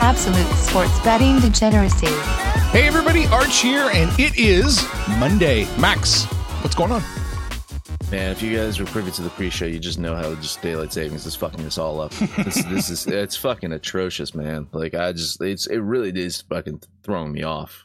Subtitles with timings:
[0.00, 2.06] Absolute sports betting degeneracy.
[2.70, 4.86] Hey everybody, Arch here, and it is
[5.18, 5.66] Monday.
[5.78, 6.24] Max,
[6.62, 7.02] what's going on?
[8.10, 10.92] Man, if you guys were privy to the pre-show, you just know how just daylight
[10.92, 12.12] savings is fucking this all up.
[12.36, 14.68] This, this is it's fucking atrocious, man.
[14.72, 17.84] Like I just it's it really is fucking throwing me off.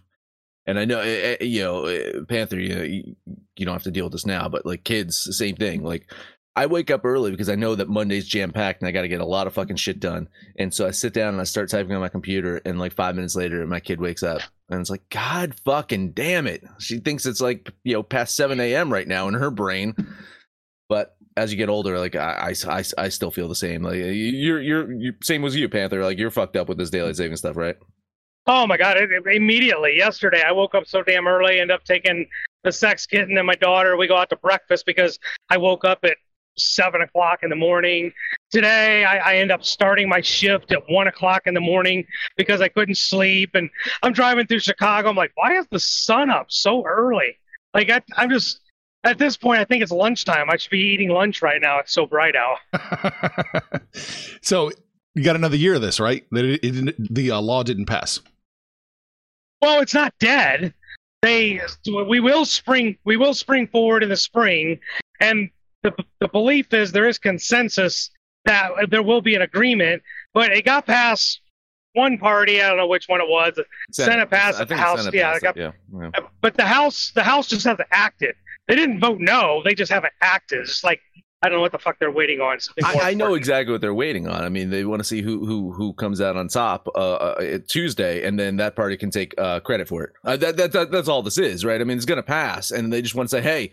[0.66, 3.16] And I know, eh, eh, you know, eh, Panther, you know, you,
[3.58, 5.84] you don't have to deal with this now, but like kids, same thing.
[5.84, 6.09] Like
[6.56, 9.08] I wake up early because I know that Monday's jam packed and I got to
[9.08, 10.30] get a lot of fucking shit done.
[10.58, 13.16] And so I sit down and I start typing on my computer, and like five
[13.16, 16.64] minutes later, my kid wakes up and it's like, God fucking damn it.
[16.80, 18.94] She thinks it's like, you know, past 7 a.m.
[18.94, 19.95] right now in her brain.
[20.90, 23.82] But as you get older, like I, I, I, I still feel the same.
[23.82, 26.04] Like you're, you're, you're, same as you, Panther.
[26.04, 27.78] Like you're fucked up with this daylight saving stuff, right?
[28.45, 28.98] Oh my god!
[28.98, 31.62] It, it- immediately yesterday, I woke up so damn early.
[31.62, 32.28] End up taking
[32.66, 33.95] the sex kitten and my daughter.
[33.95, 35.17] We go out to breakfast because
[35.50, 36.17] I woke up at
[36.58, 38.12] seven o'clock in the morning.
[38.52, 42.06] Today, I, I end up starting my shift at one o'clock in the morning
[42.38, 43.52] because I couldn't sleep.
[43.56, 43.70] And
[44.02, 45.10] I'm driving through Chicago.
[45.10, 47.38] I'm like, why is the sun up so early?
[47.73, 48.60] Like I, I'm just
[49.04, 50.50] at this point, I think it's lunchtime.
[50.50, 51.80] I should be eating lunch right now.
[51.80, 52.58] It's so bright out.
[54.42, 54.72] so
[55.16, 56.26] you got another year of this, right?
[56.32, 58.20] That it, it, the uh, law didn't pass.
[59.62, 60.73] well it's not dead
[61.22, 61.62] they
[62.10, 64.78] we will spring we will spring forward in the spring
[65.22, 65.50] and
[65.84, 68.09] the, the belief is there is consensus
[68.45, 70.02] that there will be an agreement
[70.34, 71.42] but it got past
[71.94, 73.59] one party i don't know which one it was
[73.92, 76.10] Senate passed I the House- Senate yeah, passed it it, yeah, yeah.
[76.42, 78.36] but the house the house just hasn't acted
[78.67, 80.99] they didn't vote no they just haven't acted it's like
[81.44, 83.38] i don't know what the fuck they're waiting on I, I know important.
[83.38, 84.44] exactly what they're waiting on.
[84.44, 87.58] I mean, they want to see who who who comes out on top uh, uh,
[87.67, 90.11] Tuesday, and then that party can take uh, credit for it.
[90.23, 91.82] Uh, that, that that that's all this is, right?
[91.82, 93.71] I mean, it's going to pass, and they just want to say, "Hey,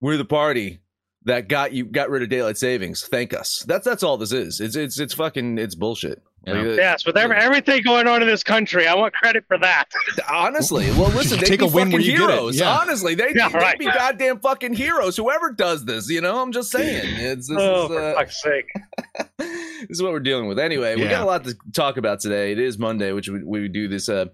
[0.00, 0.78] we're the party
[1.28, 3.06] that got you got rid of daylight savings.
[3.06, 4.60] Thank us." That's that's all this is.
[4.60, 6.22] It's it's it's fucking it's bullshit.
[6.46, 9.58] Like, uh, yes with every, everything going on in this country i want credit for
[9.58, 9.84] that
[10.30, 12.58] Honestly, well, listen, they Take be a win fucking where you get it, heroes.
[12.58, 12.78] yeah.
[12.78, 13.78] Honestly, they Yeah, they right.
[13.78, 15.16] be goddamn fucking heroes.
[15.16, 17.04] Whoever does this, you know, I'm just saying.
[17.18, 18.70] It's this oh is, for uh, fuck's sake
[19.38, 20.58] this is what we're dealing with.
[20.58, 22.52] Anyway, we got a lot to talk about today.
[22.52, 24.26] It is Monday, which we, we do this uh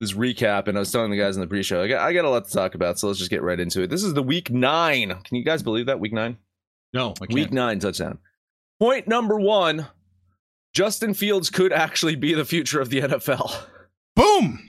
[0.00, 2.24] this recap, and I was telling the guys in the pre-show, I got I got
[2.24, 3.90] a lot to talk about, so let's just get right into it.
[3.90, 5.08] This is the week nine.
[5.08, 6.38] Can you guys believe that week nine?
[6.92, 7.34] No, I can't.
[7.34, 8.18] Week nine touchdown.
[8.78, 9.88] Point number one:
[10.72, 13.64] Justin Fields could actually be the future of the NFL.
[14.14, 14.68] Boom.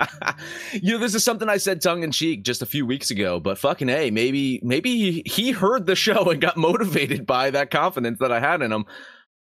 [0.72, 3.40] you know, this is something I said tongue in cheek just a few weeks ago,
[3.40, 7.70] but fucking hey, maybe maybe he, he heard the show and got motivated by that
[7.70, 8.84] confidence that I had in him.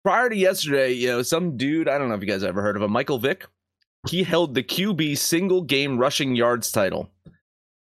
[0.04, 2.76] Prior to yesterday, you know, some dude, I don't know if you guys ever heard
[2.76, 3.46] of him, Michael Vick,
[4.08, 7.10] he held the QB single game rushing yards title.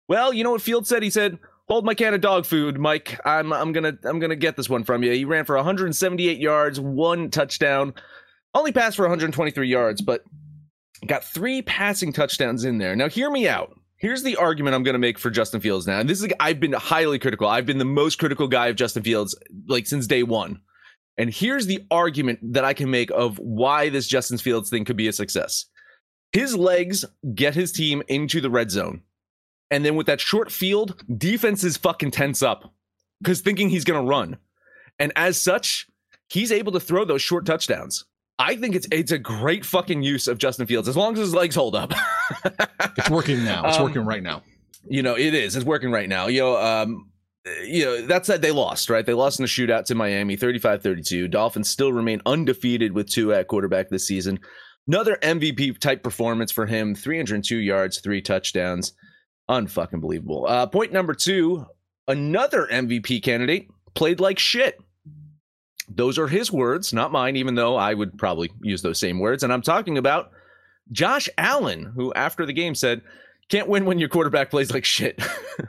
[0.09, 1.03] Well, you know what Field said?
[1.03, 1.38] He said,
[1.69, 3.19] "Hold my can of dog food, Mike.
[3.25, 6.81] I'm I'm gonna I'm gonna get this one from you." He ran for 178 yards,
[6.81, 7.94] one touchdown,
[8.55, 10.25] only passed for 123 yards, but
[11.06, 12.94] got three passing touchdowns in there.
[12.94, 13.75] Now, hear me out.
[13.97, 16.00] Here's the argument I'm going to make for Justin Fields now.
[16.00, 17.49] And this is, I've been highly critical.
[17.49, 19.37] I've been the most critical guy of Justin Fields,
[19.69, 20.61] like since day one.
[21.19, 24.97] And here's the argument that I can make of why this Justin Fields thing could
[24.97, 25.66] be a success.
[26.32, 27.04] His legs
[27.34, 29.03] get his team into the red zone.
[29.70, 32.72] And then with that short field, defenses fucking tense up
[33.22, 34.37] because thinking he's going to run.
[34.98, 35.87] And as such,
[36.28, 38.04] he's able to throw those short touchdowns.
[38.38, 41.34] I think it's it's a great fucking use of Justin Fields as long as his
[41.34, 41.93] legs hold up.
[42.99, 43.66] It's working now.
[43.69, 44.43] It's Um, working right now.
[44.87, 45.56] you know, it is.
[45.56, 46.26] It's working right now.
[46.26, 47.09] You know, um,
[47.64, 49.04] you know, that said, they lost, right?
[49.06, 51.31] They lost in the shootout to Miami, 35-32.
[51.31, 54.40] Dolphins still remain undefeated with two at quarterback this season.
[54.87, 58.94] Another MVP type performance for him, 302 yards, three touchdowns.
[59.49, 60.46] Unfucking believable.
[60.49, 61.67] Uh, point number two,
[62.08, 64.81] another MVP candidate played like shit.
[65.88, 69.43] Those are his words, not mine, even though I would probably use those same words.
[69.43, 70.31] And I'm talking about
[70.90, 73.02] Josh Allen, who after the game said,
[73.49, 75.20] can't win when your quarterback plays like shit.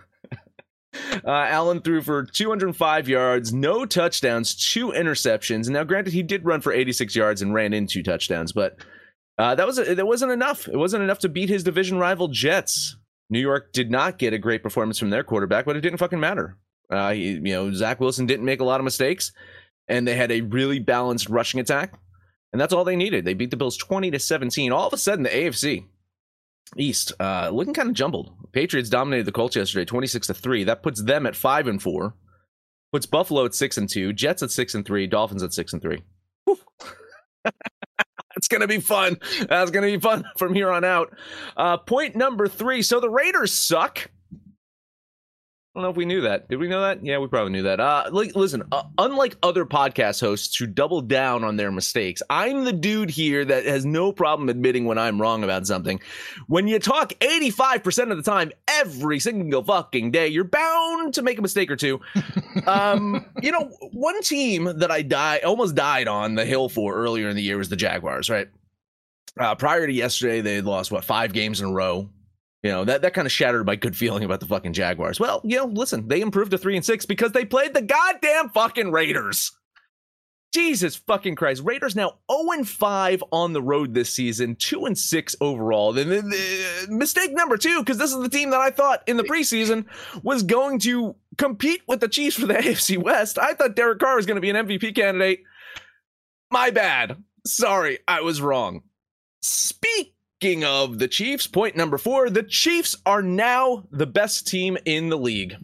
[1.25, 5.67] uh, Allen threw for 205 yards, no touchdowns, two interceptions.
[5.69, 8.77] Now, granted, he did run for 86 yards and ran in two touchdowns, but
[9.37, 10.67] uh, that was that wasn't enough.
[10.67, 12.97] It wasn't enough to beat his division rival Jets.
[13.29, 16.19] New York did not get a great performance from their quarterback, but it didn't fucking
[16.19, 16.57] matter.
[16.89, 19.31] Uh, he, you know, Zach Wilson didn't make a lot of mistakes.
[19.87, 21.93] and they had a really balanced rushing attack,
[22.51, 23.25] and that's all they needed.
[23.25, 24.71] They beat the Bills 20 to 17.
[24.71, 25.85] All of a sudden, the AFC
[26.77, 28.31] East uh, looking kind of jumbled.
[28.51, 30.63] Patriots dominated the Colts yesterday, 26 to three.
[30.63, 32.13] That puts them at five and four.
[32.91, 35.81] Puts Buffalo at six and two, Jets at six and three, Dolphins at six and
[35.81, 36.03] three.
[38.43, 39.17] it's gonna be fun.
[39.47, 41.13] That's gonna be fun from here on out.
[41.55, 42.81] Uh, point number three.
[42.81, 44.09] So the Raiders suck.
[45.75, 46.47] I don't know if we knew that.
[46.49, 47.03] Did we know that?
[47.03, 47.79] Yeah, we probably knew that.
[47.79, 52.63] Uh, like, listen, uh, unlike other podcast hosts who double down on their mistakes, I'm
[52.63, 55.99] the dude here that has no problem admitting when I'm wrong about something.
[56.45, 61.39] When you talk 85% of the time, every single fucking day, you're bound to make
[61.39, 61.99] a mistake or two.
[62.67, 67.29] um, you know, one team that I die almost died on the hill for earlier
[67.29, 68.47] in the year was the Jaguars, right?
[69.39, 72.11] Uh, prior to yesterday, they lost what five games in a row.
[72.63, 75.19] You know, that, that kind of shattered my good feeling about the fucking Jaguars.
[75.19, 78.49] Well, you know, listen, they improved to three and six because they played the goddamn
[78.49, 79.51] fucking Raiders.
[80.53, 81.63] Jesus fucking Christ.
[81.65, 85.91] Raiders now 0 and 5 on the road this season, 2 and 6 overall.
[85.91, 89.01] The, the, the uh, mistake number two, because this is the team that I thought
[89.07, 89.85] in the preseason
[90.21, 93.39] was going to compete with the Chiefs for the AFC West.
[93.39, 95.41] I thought Derek Carr was going to be an MVP candidate.
[96.51, 97.17] My bad.
[97.45, 98.83] Sorry, I was wrong.
[99.41, 100.12] Speak
[100.43, 105.07] Speaking of the Chiefs, point number four the Chiefs are now the best team in
[105.07, 105.55] the league.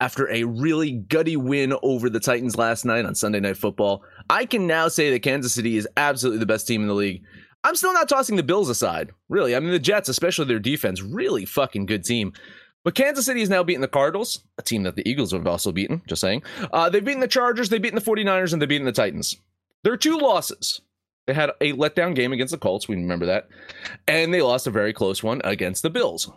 [0.00, 4.46] After a really gutty win over the Titans last night on Sunday Night Football, I
[4.46, 7.22] can now say that Kansas City is absolutely the best team in the league.
[7.64, 9.10] I'm still not tossing the Bills aside.
[9.28, 9.54] Really.
[9.54, 12.32] I mean, the Jets, especially their defense, really fucking good team.
[12.82, 15.70] But Kansas City is now beating the Cardinals, a team that the Eagles have also
[15.70, 16.44] beaten, just saying.
[16.72, 19.36] Uh, they've beaten the Chargers, they've beaten the 49ers, and they've beaten the Titans.
[19.84, 20.80] There are two losses.
[21.26, 22.88] They had a letdown game against the Colts.
[22.88, 23.48] We remember that.
[24.08, 26.30] And they lost a very close one against the Bills,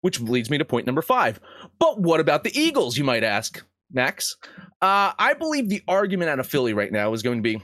[0.00, 1.40] which leads me to point number five.
[1.78, 4.36] But what about the Eagles, you might ask, Max?
[4.80, 7.60] Uh, I believe the argument out of Philly right now is going to be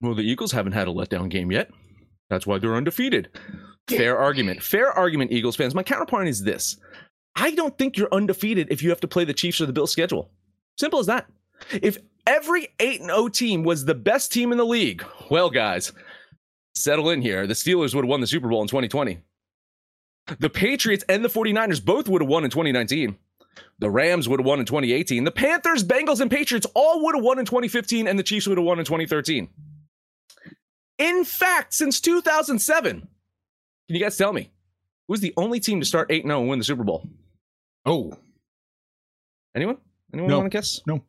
[0.00, 1.70] well, the Eagles haven't had a letdown game yet.
[2.30, 3.28] That's why they're undefeated.
[3.88, 4.62] Fair argument.
[4.62, 5.74] Fair argument, Eagles fans.
[5.74, 6.78] My counterpoint is this
[7.36, 9.92] I don't think you're undefeated if you have to play the Chiefs or the Bills
[9.92, 10.30] schedule.
[10.78, 11.26] Simple as that.
[11.82, 11.98] If
[12.30, 15.04] every 8 0 team was the best team in the league.
[15.30, 15.92] Well, guys,
[16.74, 17.46] settle in here.
[17.46, 19.18] The Steelers would have won the Super Bowl in 2020.
[20.38, 23.16] The Patriots and the 49ers both would have won in 2019.
[23.80, 25.24] The Rams would have won in 2018.
[25.24, 28.56] The Panthers, Bengals, and Patriots all would have won in 2015, and the Chiefs would
[28.58, 29.48] have won in 2013.
[30.98, 33.08] In fact, since 2007, can
[33.88, 34.50] you guys tell me
[35.08, 37.08] who's the only team to start 8 0 and win the Super Bowl?
[37.84, 38.12] Oh.
[39.56, 39.78] Anyone?
[40.12, 40.38] Anyone No.
[40.40, 40.80] want to guess?
[40.86, 41.02] No.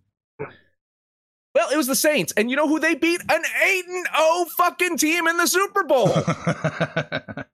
[1.61, 2.33] Well, it was the Saints.
[2.35, 3.21] And you know who they beat?
[3.29, 6.07] An 8 and 0 fucking team in the Super Bowl.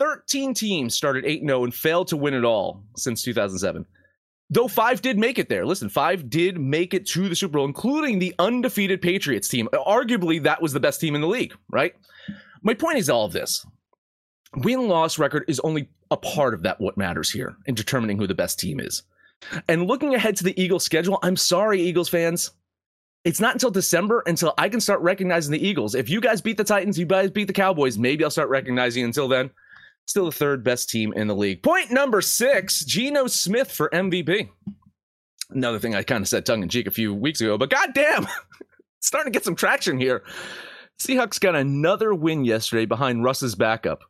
[0.00, 3.86] 13 teams started 8 and 0 and failed to win it all since 2007.
[4.50, 5.64] Though five did make it there.
[5.64, 9.68] Listen, five did make it to the Super Bowl, including the undefeated Patriots team.
[9.72, 11.94] Arguably, that was the best team in the league, right?
[12.62, 13.64] My point is all of this
[14.56, 18.26] win loss record is only a part of that, what matters here in determining who
[18.26, 19.04] the best team is.
[19.68, 22.50] And looking ahead to the Eagles schedule, I'm sorry, Eagles fans.
[23.26, 25.96] It's not until December until I can start recognizing the Eagles.
[25.96, 29.02] If you guys beat the Titans, you guys beat the Cowboys, maybe I'll start recognizing.
[29.02, 29.50] Until then,
[30.06, 31.60] still the third best team in the league.
[31.60, 34.48] Point number six Geno Smith for MVP.
[35.50, 38.28] Another thing I kind of said tongue in cheek a few weeks ago, but goddamn,
[39.00, 40.22] starting to get some traction here.
[41.00, 44.04] Seahawks got another win yesterday behind Russ's backup.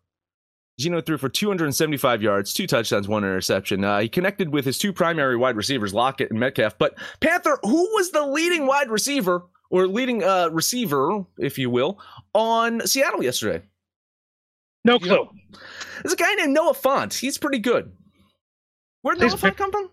[0.78, 3.83] Geno threw for 275 yards, two touchdowns, one interception.
[3.83, 6.76] Uh, he connected with his two primary wide receivers, Lockett and Metcalf.
[6.76, 11.99] But Panther, who was the leading wide receiver or leading uh, receiver, if you will,
[12.35, 13.64] on Seattle yesterday?
[14.85, 15.28] No clue.
[16.02, 17.12] There's a guy named Noah Fant.
[17.12, 17.90] He's pretty good.
[19.00, 19.90] Where'd He's Noah Fant come from?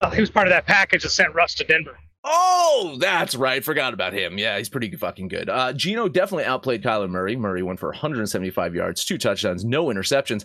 [0.00, 1.98] Oh, he was part of that package that sent Russ to Denver.
[2.30, 3.64] Oh, that's right.
[3.64, 4.36] Forgot about him.
[4.36, 5.48] Yeah, he's pretty fucking good.
[5.48, 7.36] Uh, Geno definitely outplayed Kyler Murray.
[7.36, 10.44] Murray went for 175 yards, two touchdowns, no interceptions.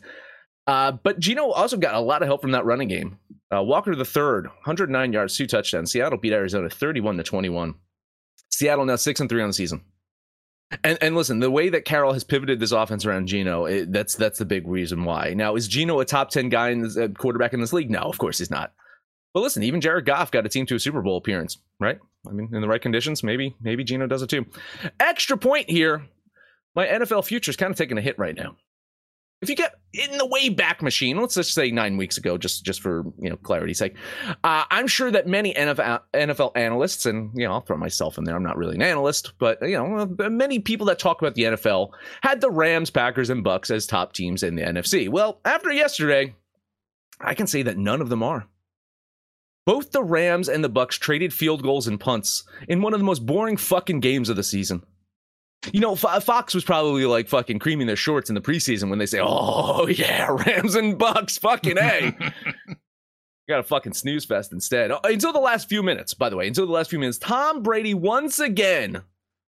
[0.65, 3.19] Uh, but Geno also got a lot of help from that running game.
[3.53, 5.91] Uh, Walker the third, 109 yards, two touchdowns.
[5.91, 7.75] Seattle beat Arizona 31 to 21.
[8.49, 9.81] Seattle now six and three on the season.
[10.83, 14.15] And and listen, the way that Carroll has pivoted this offense around Geno, it, that's
[14.15, 15.33] that's the big reason why.
[15.35, 17.91] Now, is Geno a top 10 guy in this, uh, quarterback in this league?
[17.91, 18.73] No, of course he's not.
[19.33, 21.99] But listen, even Jared Goff got a team to a Super Bowl appearance, right?
[22.27, 24.45] I mean, in the right conditions, maybe maybe Geno does it too.
[24.99, 26.05] Extra point here.
[26.75, 28.55] My NFL future is kind of taking a hit right now.
[29.41, 32.63] If you get in the way back machine, let's just say nine weeks ago, just
[32.63, 33.95] just for you know clarity's sake,
[34.43, 38.23] uh, I'm sure that many NFL NFL analysts, and you know I'll throw myself in
[38.23, 38.35] there.
[38.35, 41.89] I'm not really an analyst, but you know many people that talk about the NFL
[42.21, 45.09] had the Rams, Packers, and Bucks as top teams in the NFC.
[45.09, 46.35] Well, after yesterday,
[47.19, 48.47] I can say that none of them are.
[49.65, 53.05] Both the Rams and the Bucks traded field goals and punts in one of the
[53.05, 54.83] most boring fucking games of the season.
[55.71, 59.05] You know, Fox was probably like fucking creaming their shorts in the preseason when they
[59.05, 62.13] say, "Oh yeah, Rams and Bucks, fucking a."
[63.47, 64.91] got a fucking snooze fest instead.
[64.91, 67.61] Oh, until the last few minutes, by the way, until the last few minutes, Tom
[67.61, 69.03] Brady once again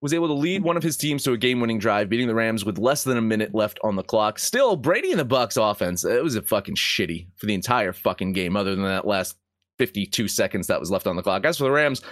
[0.00, 2.64] was able to lead one of his teams to a game-winning drive, beating the Rams
[2.64, 4.38] with less than a minute left on the clock.
[4.38, 8.34] Still, Brady and the Bucks offense, it was a fucking shitty for the entire fucking
[8.34, 9.36] game, other than that last
[9.78, 11.44] 52 seconds that was left on the clock.
[11.44, 12.02] As for the Rams,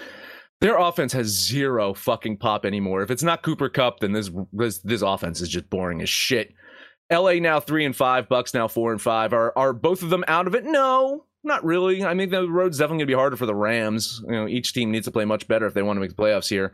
[0.60, 3.02] their offense has zero fucking pop anymore.
[3.02, 6.54] If it's not Cooper Kupp, then this this, this offense is just boring as shit.
[7.12, 9.32] LA now three and five, Bucks now four and five.
[9.32, 10.64] Are are both of them out of it?
[10.64, 12.04] No, not really.
[12.04, 14.22] I mean, the road's definitely gonna be harder for the Rams.
[14.26, 16.22] You know, each team needs to play much better if they want to make the
[16.22, 16.72] playoffs here.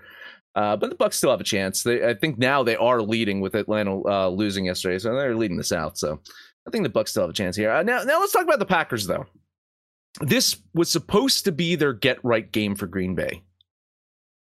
[0.55, 1.83] Uh, but the Bucks still have a chance.
[1.83, 5.57] They, I think now they are leading with Atlanta uh, losing yesterday, so they're leading
[5.57, 5.97] the South.
[5.97, 6.21] So
[6.67, 7.71] I think the Bucks still have a chance here.
[7.71, 9.25] Uh, now, now let's talk about the Packers though.
[10.21, 13.43] This was supposed to be their get right game for Green Bay.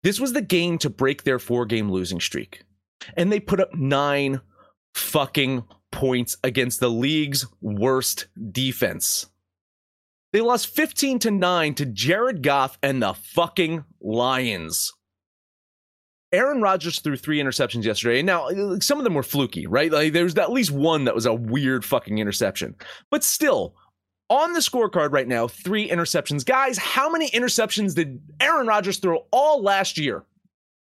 [0.04, 2.64] This was the game to break their four game losing streak.
[3.16, 4.42] And they put up nine
[4.96, 9.28] fucking points against the league's worst defense.
[10.34, 14.94] They lost 15 to 9 to Jared Goff and the fucking Lions.
[16.34, 18.22] Aaron Rodgers threw three interceptions yesterday.
[18.22, 19.92] Now, some of them were fluky, right?
[19.92, 22.76] Like there was at least one that was a weird fucking interception.
[23.10, 23.76] But still,
[24.30, 26.46] on the scorecard right now, three interceptions.
[26.46, 30.24] Guys, how many interceptions did Aaron Rodgers throw all last year?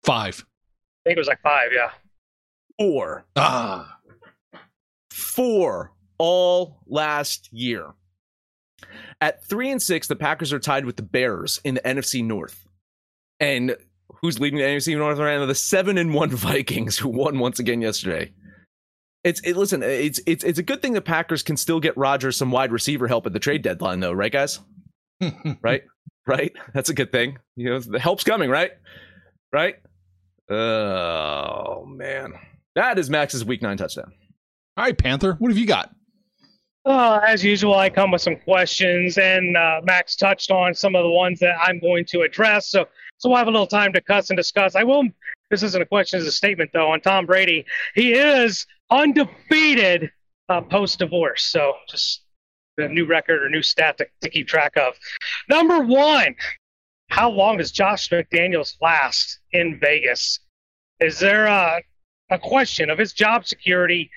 [0.04, 0.44] Five.
[1.04, 1.90] I think it was like five, yeah.
[2.78, 3.24] Four.
[3.36, 3.98] Ah.
[5.10, 7.92] Four all last year.
[9.20, 12.66] At three and six, the Packers are tied with the Bears in the NFC North.
[13.40, 13.76] And
[14.20, 15.46] who's leading the NFC North right now?
[15.46, 18.32] The seven and one Vikings, who won once again yesterday.
[19.28, 22.38] It's it, listen, it's it's it's a good thing the Packers can still get Rodgers
[22.38, 24.58] some wide receiver help at the trade deadline, though, right, guys?
[25.62, 25.82] right,
[26.26, 26.52] right.
[26.72, 27.38] That's a good thing.
[27.54, 28.70] You know, the help's coming, right?
[29.52, 29.76] Right.
[30.48, 32.32] Oh man,
[32.74, 34.14] that is Max's Week Nine touchdown.
[34.78, 35.94] All right, Panther, what have you got?
[36.86, 41.02] Uh, as usual, I come with some questions, and uh, Max touched on some of
[41.02, 42.70] the ones that I'm going to address.
[42.70, 42.86] So,
[43.18, 44.74] so we'll have a little time to cuss and discuss.
[44.74, 45.04] I will.
[45.50, 46.90] This isn't a question; it's a statement, though.
[46.90, 50.10] On Tom Brady, he is undefeated
[50.48, 51.44] uh, post divorce.
[51.44, 52.22] So, just
[52.78, 54.94] a new record or new stat to, to keep track of.
[55.48, 56.34] Number one,
[57.08, 60.40] how long does Josh McDaniels last in Vegas?
[61.00, 61.80] Is there a,
[62.30, 64.10] a question of his job security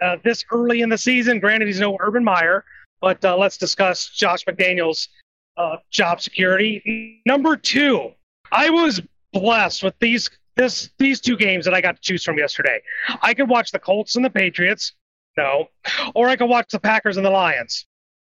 [0.00, 1.40] uh, this early in the season.
[1.40, 2.64] Granted, he's no Urban Meyer,
[3.00, 5.08] but uh, let's discuss Josh McDaniels'
[5.56, 7.20] uh, job security.
[7.26, 8.12] Number two,
[8.52, 9.00] I was
[9.32, 12.82] blessed with these this these two games that I got to choose from yesterday.
[13.22, 14.92] I could watch the Colts and the Patriots,
[15.36, 15.68] no,
[16.14, 17.86] or I could watch the Packers and the Lions,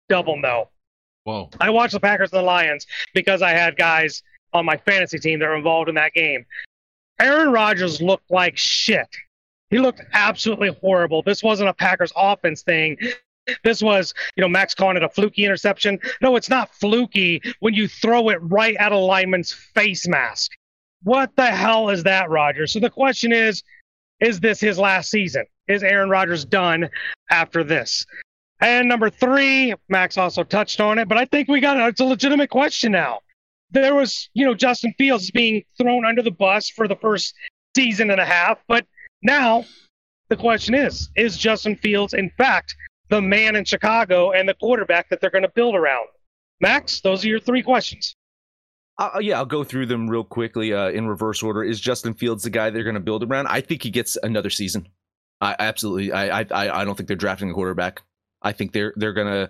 [0.09, 0.69] double no.
[1.25, 1.51] Whoa!
[1.59, 4.23] I watched the Packers and the Lions because I had guys
[4.53, 6.45] on my fantasy team that were involved in that game.
[7.19, 9.07] Aaron Rodgers looked like shit
[9.71, 11.23] he looked absolutely horrible.
[11.23, 12.97] This wasn't a Packers offense thing.
[13.63, 15.97] This was, you know, Max calling it a fluky interception.
[16.21, 20.51] No, it's not fluky when you throw it right at a lineman's face mask.
[21.03, 22.67] What the hell is that, Roger?
[22.67, 23.63] So the question is,
[24.19, 25.45] is this his last season?
[25.67, 26.89] Is Aaron Rodgers done
[27.29, 28.05] after this?
[28.59, 31.89] And number three, Max also touched on it, but I think we got it.
[31.89, 33.21] It's a legitimate question now.
[33.71, 37.33] There was, you know, Justin Fields being thrown under the bus for the first
[37.75, 38.85] season and a half, but
[39.23, 39.65] now,
[40.29, 42.75] the question is Is Justin Fields, in fact,
[43.09, 46.07] the man in Chicago and the quarterback that they're going to build around?
[46.59, 48.15] Max, those are your three questions.
[49.01, 51.63] Uh, yeah, I'll go through them real quickly uh, in reverse order.
[51.63, 53.47] Is Justin Fields the guy they're going to build around?
[53.47, 54.87] I think he gets another season.
[55.41, 56.11] I absolutely.
[56.11, 58.03] I I I don't think they're drafting a quarterback.
[58.43, 59.49] I think they're they're going to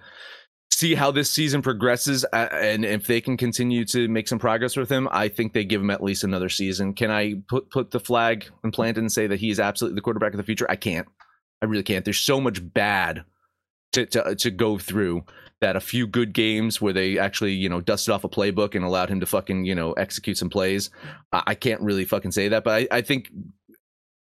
[0.71, 4.77] see how this season progresses uh, and if they can continue to make some progress
[4.77, 7.91] with him i think they give him at least another season can i put put
[7.91, 10.65] the flag and plant and say that he is absolutely the quarterback of the future
[10.71, 11.07] i can't
[11.61, 13.25] i really can't there's so much bad
[13.91, 15.21] to, to, to go through
[15.61, 18.83] that a few good games where they actually you know dusted off a playbook and
[18.83, 20.89] allowed him to fucking you know execute some plays
[21.31, 23.31] i, I can't really fucking say that but I, I think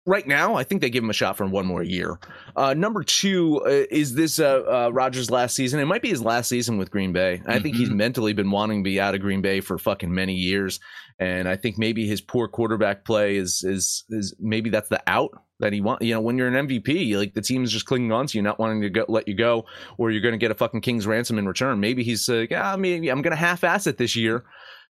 [0.05, 2.19] right now, I think they give him a shot for one more year.
[2.55, 5.79] Uh, number two, uh, is this uh, uh, Rodgers' last season?
[5.79, 7.41] It might be his last season with Green Bay.
[7.45, 7.97] I think he's mm-hmm.
[7.97, 10.79] mentally been wanting to be out of Green Bay for fucking many years,
[11.19, 15.31] and I think maybe his poor quarterback play is is is maybe that's the out
[15.63, 16.01] that he want.
[16.01, 18.41] You know, when you're an MVP, like the team is just clinging on to you,
[18.41, 19.65] not wanting to go, let you go,
[19.97, 21.79] or you're going to get a fucking king's ransom in return.
[21.79, 24.43] Maybe he's like, uh, yeah, maybe I'm going to half-ass it this year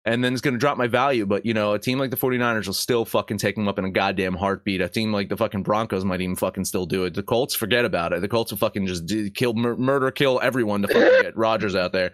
[0.08, 1.26] and then it's going to drop my value.
[1.26, 3.84] But, you know, a team like the 49ers will still fucking take him up in
[3.84, 4.80] a goddamn heartbeat.
[4.80, 7.14] A team like the fucking Broncos might even fucking still do it.
[7.14, 8.22] The Colts, forget about it.
[8.22, 11.76] The Colts will fucking just do, kill, mur- murder, kill everyone to fucking get Rodgers
[11.76, 12.12] out there.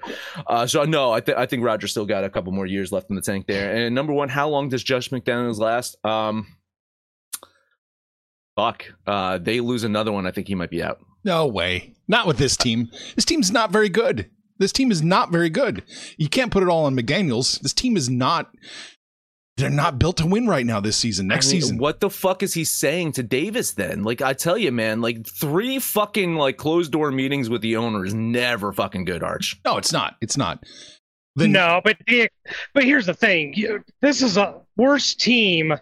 [0.48, 3.12] Uh, so, no, I, th- I think Rodgers still got a couple more years left
[3.12, 3.76] in the tank there.
[3.76, 6.04] And number one, how long does Josh McDaniels last?
[6.04, 6.48] Um,
[8.56, 8.86] fuck.
[9.06, 10.26] Uh, they lose another one.
[10.26, 11.00] I think he might be out.
[11.24, 11.94] No way.
[12.08, 12.90] Not with this team.
[13.16, 14.30] This team's not very good.
[14.60, 15.84] This team is not very good.
[16.18, 17.60] You can't put it all on McDaniels.
[17.62, 18.52] This team is not.
[19.58, 21.28] They're not built to win right now this season.
[21.28, 21.78] Next I mean, season.
[21.78, 24.04] What the fuck is he saying to Davis then?
[24.04, 28.04] Like I tell you, man, like three fucking like closed door meetings with the owner
[28.04, 29.60] is never fucking good, Arch.
[29.64, 30.16] No, it's not.
[30.22, 30.64] It's not.
[31.36, 32.30] Then- no, but the,
[32.74, 35.74] but here's the thing: this is a worse team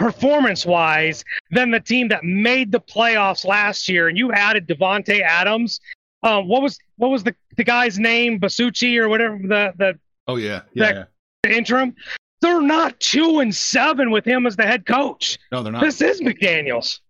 [0.00, 4.08] performance-wise than the team that made the playoffs last year.
[4.08, 5.78] And you added Davante Adams.
[6.22, 8.40] Um, what was what was the, the guy's name?
[8.40, 11.04] Bisaccia or whatever the the Oh yeah, yeah.
[11.44, 11.56] Yeah.
[11.56, 11.94] interim.
[12.40, 15.38] They're not two and seven with him as the head coach.
[15.52, 15.82] No, they're not.
[15.82, 17.00] This is McDaniels,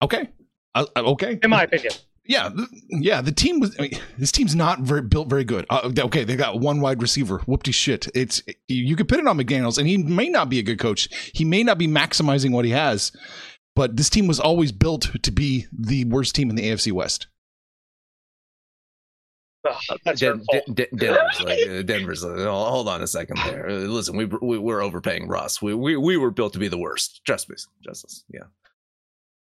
[0.00, 0.28] Okay.
[0.74, 1.38] Uh, uh, okay.
[1.42, 1.92] in my opinion.
[2.24, 2.50] Yeah,
[2.88, 3.20] yeah.
[3.20, 3.74] The team was.
[3.78, 5.66] I mean, this team's not very built very good.
[5.68, 7.40] Uh, okay, they got one wide receiver.
[7.40, 8.08] Whoopty shit.
[8.14, 11.08] It's you could put it on McDaniels, and he may not be a good coach.
[11.34, 13.10] He may not be maximizing what he has,
[13.74, 17.26] but this team was always built to be the worst team in the AFC West.
[19.68, 19.74] Ugh,
[20.04, 20.74] that's Den- hurtful.
[20.74, 23.68] Den- Den- Denver's like uh, Denver's like, oh, hold on a second there.
[23.68, 25.60] Uh, Listen, we, we we're overpaying Russ.
[25.60, 27.20] We, we we were built to be the worst.
[27.24, 28.24] Trust me, Justice.
[28.32, 28.42] Yeah.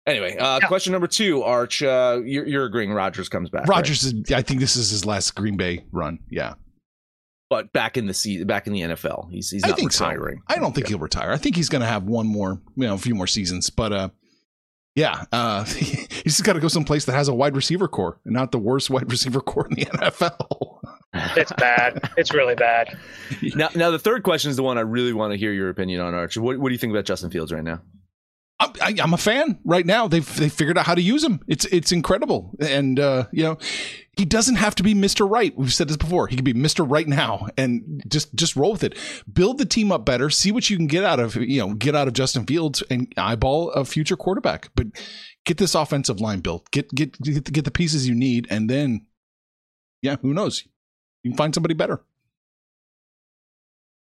[0.07, 0.69] Anyway, uh, Yeah.
[0.69, 1.83] question number two, Arch.
[1.83, 3.63] Uh, you're, you're agreeing Rodgers comes back.
[3.63, 3.77] right?
[3.77, 4.31] Rodgers is.
[4.33, 6.19] I think this is his last Green Bay run.
[6.31, 6.55] Yeah,
[7.49, 10.05] but back in the season, back in the NFL, he's he's I not think so.
[10.07, 10.43] retiring.
[10.49, 11.31] I don't think he'll retire.
[11.33, 13.71] I think he's going to have one more, you know, a few more seasons.
[13.71, 14.09] But uh,
[14.95, 18.35] yeah, uh, he's just got to go someplace that has a wide receiver core, and
[18.35, 20.81] not the worst wide receiver core in the NFL.
[21.37, 22.11] It's bad.
[22.19, 22.95] It's really bad.
[23.55, 26.01] Now, now the third question is the one I really want to hear your opinion
[26.01, 26.37] on, Arch.
[26.37, 27.81] What, what do you think about Justin Fields right now?
[28.65, 30.09] I'm, I, I'm a fan right now.
[30.09, 31.41] They've they figured out how to use him.
[31.47, 33.59] It's it's incredible, and uh, you know,
[34.17, 35.57] he doesn't have to be Mister Right.
[35.57, 36.27] We've said this before.
[36.27, 38.97] He can be Mister Right now, and just just roll with it.
[39.33, 40.31] Build the team up better.
[40.31, 43.13] See what you can get out of you know get out of Justin Fields and
[43.17, 44.71] eyeball a future quarterback.
[44.75, 44.87] But
[45.45, 46.71] get this offensive line built.
[46.71, 49.07] Get get get the, get the pieces you need, and then
[50.03, 50.65] yeah, who knows?
[51.23, 52.03] You can find somebody better.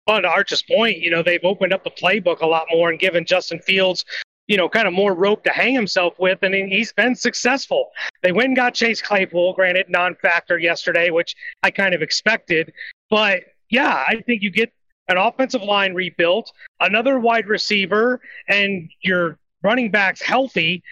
[0.07, 2.99] On to Arch's point, you know, they've opened up the playbook a lot more and
[2.99, 4.07] given Justin Fields,
[4.49, 7.91] you know, kind of more rope to hang himself with, and he's been successful.
[8.23, 12.73] They went and got Chase Claypool, granted non-factor yesterday, which I kind of expected,
[13.11, 14.73] but yeah, I think you get
[15.09, 20.83] an offensive line rebuilt, another wide receiver, and your running backs healthy.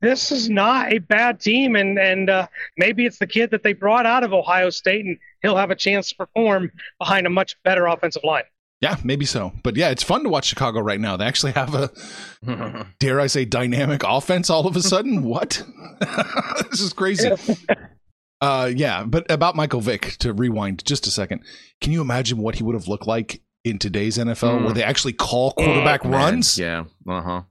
[0.00, 2.46] This is not a bad team, and and uh,
[2.76, 5.76] maybe it's the kid that they brought out of Ohio State, and he'll have a
[5.76, 8.44] chance to perform behind a much better offensive line.
[8.80, 9.52] Yeah, maybe so.
[9.62, 11.16] But yeah, it's fun to watch Chicago right now.
[11.18, 11.90] They actually have a
[12.98, 15.22] dare I say dynamic offense all of a sudden.
[15.24, 15.62] what?
[16.70, 17.30] this is crazy.
[18.40, 21.42] Uh yeah, but about Michael Vick to rewind just a second.
[21.82, 24.74] Can you imagine what he would have looked like in today's NFL where Mm.
[24.74, 26.58] they actually call quarterback Man, runs?
[26.58, 26.84] Yeah.
[27.06, 27.42] Uh huh.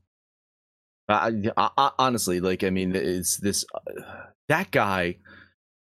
[1.07, 4.01] I, I, I, honestly, like, I mean, it's this uh,
[4.47, 5.17] that guy.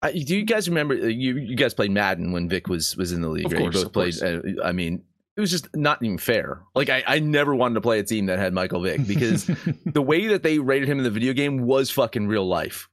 [0.04, 0.93] I, do you guys remember?
[0.95, 3.45] uh, You you guys played Madden when Vick was was in the league.
[3.47, 3.62] Of right?
[3.62, 4.19] course, you both played.
[4.19, 4.21] course.
[4.60, 5.04] Uh, I mean,
[5.41, 6.62] it was just not even fair.
[6.75, 9.45] Like, I, I never wanted to play a team that had Michael Vick because
[9.86, 12.88] the way that they rated him in the video game was fucking real life.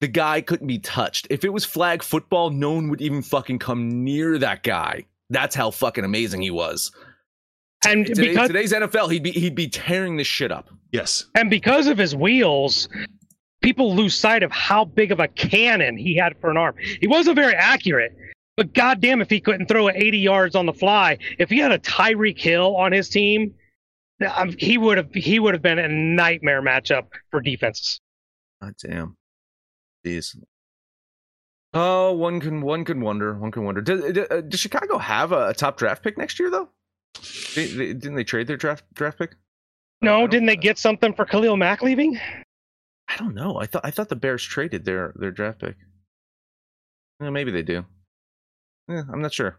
[0.00, 1.28] The guy couldn't be touched.
[1.30, 5.06] If it was flag football, no one would even fucking come near that guy.
[5.30, 6.90] That's how fucking amazing he was.
[7.86, 10.70] And Today, because today's NFL, he'd be he'd be tearing this shit up.
[10.90, 11.26] yes.
[11.36, 12.88] and because of his wheels,
[13.62, 16.74] people lose sight of how big of a cannon he had for an arm.
[17.00, 18.12] He wasn't very accurate,
[18.56, 21.18] but goddamn if he couldn't throw it 80 yards on the fly.
[21.38, 23.54] If he had a Tyreek Hill on his team,
[24.34, 28.00] um, he would have he would have been a nightmare matchup for defenses.
[28.60, 29.16] God damn.
[30.06, 30.36] Jeez.
[31.74, 33.34] Oh, one can one can wonder.
[33.34, 33.80] One can wonder.
[33.80, 36.68] Does, does, uh, Chicago have a, top draft pick next year though?
[37.54, 39.36] They, they, didn't they trade their draft draft pick?
[40.02, 42.18] No, didn't they get something for Khalil Mack leaving?
[43.08, 43.58] I don't know.
[43.58, 45.76] I thought I thought the Bears traded their their draft pick.
[47.20, 47.84] Maybe they do.
[48.92, 49.58] Yeah, I'm not sure.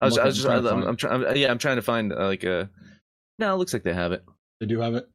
[0.00, 1.36] I was, I was just, looking- I'm, trying I'm.
[1.36, 2.68] Yeah, I'm trying to find uh, like a.
[3.38, 4.24] No, it looks like they have it.
[4.60, 5.08] They do have it.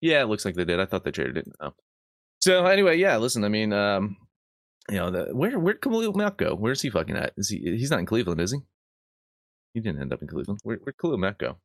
[0.00, 0.78] Yeah, it looks like they did.
[0.80, 1.48] I thought they traded it.
[1.60, 1.74] No.
[2.40, 3.16] So anyway, yeah.
[3.16, 4.16] Listen, I mean, um,
[4.88, 6.54] you know, the, where where'd Khalil Mack go?
[6.54, 7.32] Where's he fucking at?
[7.36, 7.58] Is he?
[7.58, 8.58] He's not in Cleveland, is he?
[9.74, 10.60] He didn't end up in Cleveland.
[10.62, 11.56] Where where'd Khalil Mack go?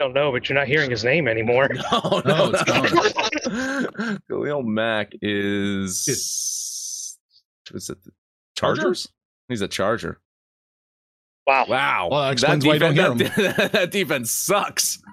[0.00, 1.68] I don't know, but you're not hearing his name anymore.
[1.92, 4.18] No, No, it's gone.
[4.28, 6.06] Khalil Mack is.
[6.08, 7.18] Is-
[7.72, 8.10] Was it the
[8.56, 8.82] Charger?
[8.82, 9.08] Chargers?
[9.48, 10.20] He's a Charger.
[11.46, 11.66] Wow.
[11.68, 12.08] Wow.
[12.10, 14.98] Well, that explains why you don't hear that, that defense sucks.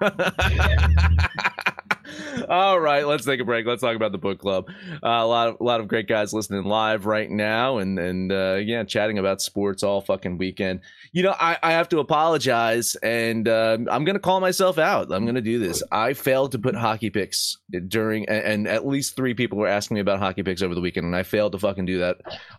[2.48, 3.66] All right, let's take a break.
[3.66, 4.68] Let's talk about the book club.
[5.02, 8.32] Uh, a lot of a lot of great guys listening live right now, and and
[8.32, 10.80] uh, yeah, chatting about sports all fucking weekend.
[11.12, 15.12] You know, I, I have to apologize, and uh, I'm gonna call myself out.
[15.12, 15.82] I'm gonna do this.
[15.92, 19.96] I failed to put hockey picks during, and, and at least three people were asking
[19.96, 22.18] me about hockey picks over the weekend, and I failed to fucking do that.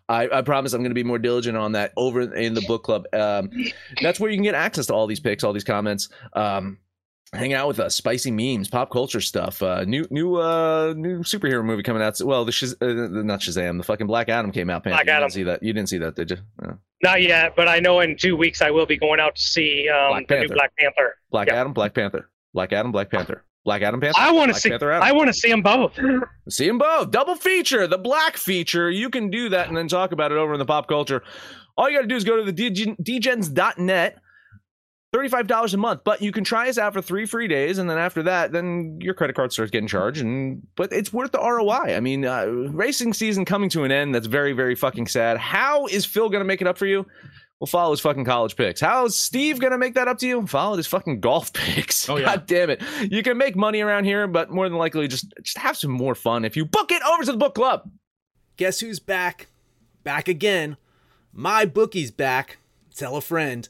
[0.09, 3.05] I, I promise I'm gonna be more diligent on that over in the book club.
[3.13, 3.49] Um,
[4.01, 6.09] that's where you can get access to all these picks, all these comments.
[6.33, 6.77] Um,
[7.33, 11.63] hang out with us spicy memes pop culture stuff uh new new uh new superhero
[11.65, 14.83] movie coming out well the Shaz- uh, not shazam the fucking black adam came out
[14.83, 14.97] Panther.
[14.97, 15.23] Black you Adam.
[15.23, 16.77] didn't see that you didn't see that did you No.
[17.01, 19.89] Not yet, but I know in two weeks I will be going out to see
[19.89, 20.53] um, Black the new Panther.
[20.55, 21.15] Black Panther.
[21.31, 21.55] black Yeah.
[21.55, 24.69] adam black panther black adam black panther black adam panther I want to see.
[24.69, 25.07] Panther Adam.
[25.07, 25.97] I want to see them both.
[26.49, 27.11] See them both.
[27.11, 27.87] Double feature.
[27.87, 28.89] The black feature.
[28.91, 31.23] You can do that and then talk about it over in the pop culture.
[31.77, 34.17] All you got to do is go to the dgen- degens.net.
[35.13, 37.77] $35 a month, but you can try us out for three free days.
[37.77, 40.21] And then after that, then your credit card starts getting charged.
[40.21, 41.95] And But it's worth the ROI.
[41.95, 44.15] I mean, uh, racing season coming to an end.
[44.15, 45.37] That's very, very fucking sad.
[45.37, 47.05] How is Phil going to make it up for you?
[47.59, 48.81] Well, follow his fucking college picks.
[48.81, 50.45] How is Steve going to make that up to you?
[50.47, 52.09] Follow his fucking golf picks.
[52.09, 52.25] Oh, yeah.
[52.25, 52.81] God damn it.
[53.09, 56.15] You can make money around here, but more than likely just, just have some more
[56.15, 57.89] fun if you book it over to the book club.
[58.57, 59.47] Guess who's back?
[60.03, 60.75] Back again.
[61.31, 62.57] My bookie's back.
[62.95, 63.69] Tell a friend.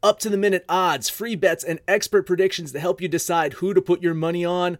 [0.00, 3.54] Get up to the minute odds, free bets, and expert predictions to help you decide
[3.54, 4.78] who to put your money on.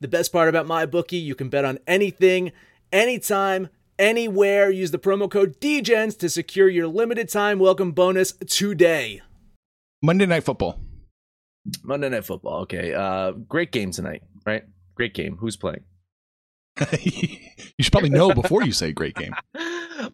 [0.00, 2.52] The best part about my bookie, you can bet on anything,
[2.92, 4.70] anytime, anywhere.
[4.70, 9.22] Use the promo code DEGENS to secure your limited time welcome bonus today.
[10.02, 10.78] Monday Night Football.
[11.82, 12.62] Monday Night Football.
[12.62, 12.94] Okay.
[12.94, 14.64] Uh, great game tonight, right?
[14.94, 15.36] Great game.
[15.38, 15.84] Who's playing?
[17.02, 17.38] you
[17.80, 19.34] should probably know before you say great game.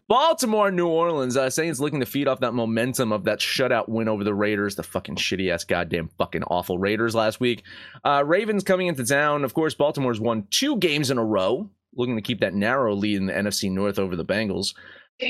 [0.07, 1.37] Baltimore, New Orleans.
[1.37, 4.75] Uh, Saints looking to feed off that momentum of that shutout win over the Raiders,
[4.75, 7.63] the fucking shitty ass, goddamn fucking awful Raiders last week.
[8.03, 9.43] Uh, Ravens coming into town.
[9.43, 13.17] Of course, Baltimore's won two games in a row, looking to keep that narrow lead
[13.17, 14.73] in the NFC North over the Bengals.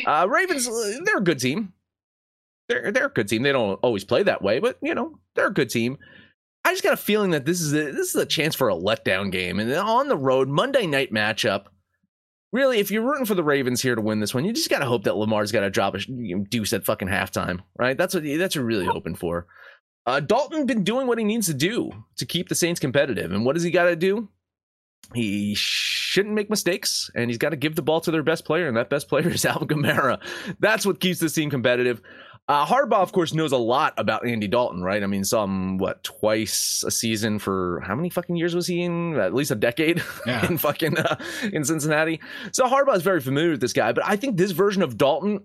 [0.05, 1.73] Uh, Ravens, uh, they're a good team.
[2.67, 3.43] They're they're a good team.
[3.43, 5.97] They don't always play that way, but you know they're a good team.
[6.65, 8.75] I just got a feeling that this is a, this is a chance for a
[8.75, 11.65] letdown game, and on the road Monday night matchup.
[12.53, 14.79] Really, if you're rooting for the Ravens here to win this one, you just got
[14.79, 17.97] to hope that Lamar's got to drop a deuce at fucking halftime, right?
[17.97, 19.47] That's what that's what you're really hoping for.
[20.05, 23.45] Uh, Dalton been doing what he needs to do to keep the Saints competitive, and
[23.45, 24.29] what does he got to do?
[25.13, 28.67] He shouldn't make mistakes, and he's got to give the ball to their best player,
[28.67, 30.19] and that best player is Alvin Kamara.
[30.59, 32.01] That's what keeps this team competitive.
[32.49, 35.03] Uh, Harbaugh, of course, knows a lot about Andy Dalton, right?
[35.03, 38.83] I mean, saw him what twice a season for how many fucking years was he
[38.83, 39.17] in?
[39.19, 40.45] At least a decade Yeah.
[40.47, 41.17] in fucking uh,
[41.51, 42.21] in Cincinnati.
[42.53, 45.41] So Harbaugh is very familiar with this guy, but I think this version of Dalton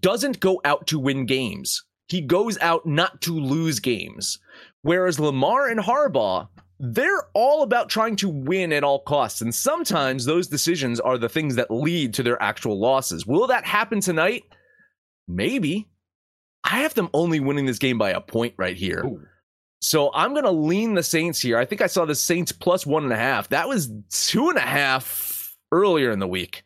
[0.00, 1.84] doesn't go out to win games.
[2.08, 4.38] He goes out not to lose games.
[4.82, 6.48] Whereas Lamar and Harbaugh,
[6.80, 9.40] they're all about trying to win at all costs.
[9.42, 13.24] And sometimes those decisions are the things that lead to their actual losses.
[13.26, 14.42] Will that happen tonight?
[15.28, 15.89] Maybe.
[16.64, 19.02] I have them only winning this game by a point right here.
[19.80, 21.58] So I'm going to lean the Saints here.
[21.58, 23.48] I think I saw the Saints plus one and a half.
[23.48, 26.62] That was two and a half earlier in the week.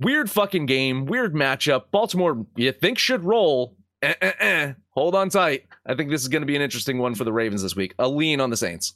[0.00, 1.84] Weird fucking game, weird matchup.
[1.90, 3.76] Baltimore, you think should roll.
[4.02, 4.72] Eh, eh, eh.
[4.90, 5.64] Hold on tight.
[5.86, 7.94] I think this is going to be an interesting one for the Ravens this week.
[7.98, 8.94] A lean on the Saints.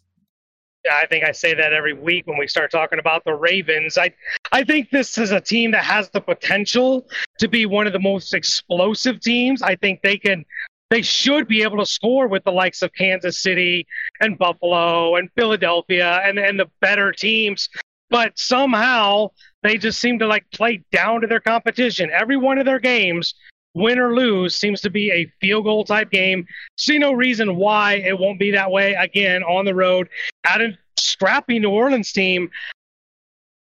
[0.90, 3.98] I think I say that every week when we start talking about the Ravens.
[3.98, 4.12] I
[4.52, 7.06] I think this is a team that has the potential
[7.38, 9.62] to be one of the most explosive teams.
[9.62, 10.44] I think they can
[10.90, 13.86] they should be able to score with the likes of Kansas City
[14.20, 17.68] and Buffalo and Philadelphia and, and the better teams.
[18.08, 19.30] But somehow
[19.62, 22.10] they just seem to like play down to their competition.
[22.10, 23.34] Every one of their games,
[23.80, 26.46] win or lose, seems to be a field goal type game.
[26.76, 30.08] See no reason why it won't be that way again on the road
[30.44, 32.50] at a scrappy New Orleans team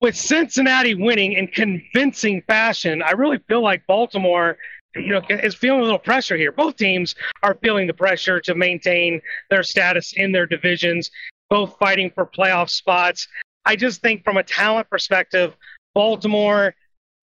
[0.01, 3.03] with Cincinnati winning in convincing fashion.
[3.03, 4.57] I really feel like Baltimore,
[4.94, 6.53] you know, is feeling a little pressure here.
[6.53, 9.20] Both teams are feeling the pressure to maintain
[9.51, 11.11] their status in their divisions,
[11.49, 13.29] both fighting for playoff spots.
[13.66, 15.55] I just think from a talent perspective,
[15.94, 16.75] Baltimore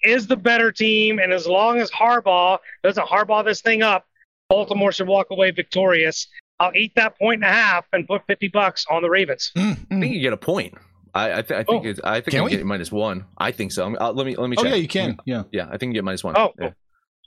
[0.04, 4.06] is the better team, and as long as Harbaugh doesn't Harbaugh this thing up,
[4.50, 6.28] Baltimore should walk away victorious.
[6.60, 9.52] I'll eat that point and a half and put fifty bucks on the Ravens.
[9.56, 10.74] Mm, I think you get a point.
[11.14, 11.90] I, I, th- I think Oh.
[11.90, 12.52] it's, I think Can you we?
[12.52, 13.26] get minus one.
[13.38, 13.96] I think so.
[13.96, 14.66] Uh, let me let me Check.
[14.66, 15.18] Oh yeah, you can.
[15.26, 15.44] Yeah.
[15.52, 16.36] Yeah, I think you get minus one.
[16.38, 16.72] Oh, Yeah.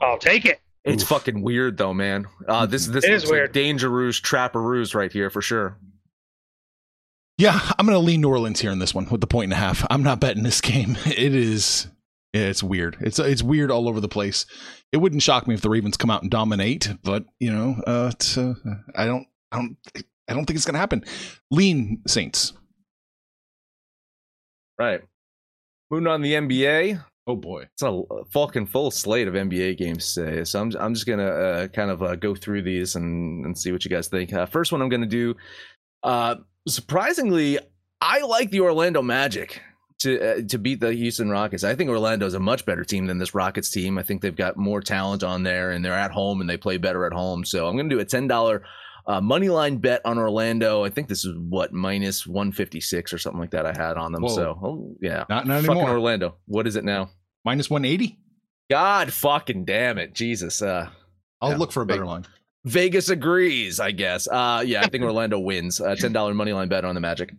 [0.00, 0.60] I'll take it.
[0.84, 1.08] It's Oof.
[1.08, 2.26] fucking weird though, man.
[2.46, 3.52] Uh, this is this It is looks like weird.
[3.52, 5.76] dangerous trapperoos right here for sure.
[7.38, 9.52] Yeah, I'm going to lean New Orleans here in this one with the point and
[9.54, 9.84] a half.
[9.90, 10.96] I'm not betting this game.
[11.06, 11.90] It is, yeah,
[12.32, 12.96] it's weird.
[13.00, 14.46] It's it's weird all over the place.
[14.92, 18.12] It wouldn't shock me if the Ravens come out and dominate, but you know, uh,
[18.36, 18.54] uh,
[18.96, 19.76] I don't, I don't,
[20.28, 21.04] I don't think it's going to happen.
[21.50, 22.52] Lean Saints.
[24.78, 25.02] Right.
[25.90, 27.04] Moving on the NBA.
[27.26, 27.62] Oh boy.
[27.72, 31.68] It's a fucking full slate of NBA games today, so I'm I'm just gonna uh,
[31.68, 34.32] kind of uh, go through these and, and see what you guys think.
[34.32, 35.36] Uh, first one I'm gonna do.
[36.02, 37.58] Uh, surprisingly,
[38.00, 39.60] I like the Orlando Magic
[40.00, 41.64] to uh, to beat the Houston Rockets.
[41.64, 43.98] I think Orlando is a much better team than this Rockets team.
[43.98, 46.76] I think they've got more talent on there, and they're at home and they play
[46.78, 47.44] better at home.
[47.44, 48.62] So I'm gonna do a ten dollar.
[49.06, 50.84] Uh, money line bet on Orlando.
[50.84, 53.64] I think this is what minus one fifty six or something like that.
[53.66, 54.22] I had on them.
[54.22, 54.28] Whoa.
[54.34, 55.90] So oh, yeah, Not not fucking anymore.
[55.94, 56.36] Orlando.
[56.46, 57.10] What is it now?
[57.44, 58.18] Minus 180.
[58.70, 60.60] God fucking damn it, Jesus.
[60.62, 60.90] Uh,
[61.40, 62.26] I'll Yeah, look for a better big- line.
[62.66, 64.28] Vegas agrees, I guess.
[64.28, 65.80] Uh, yeah, I think Orlando wins.
[65.80, 67.32] Uh, Ten dollar money line bet on the Magic.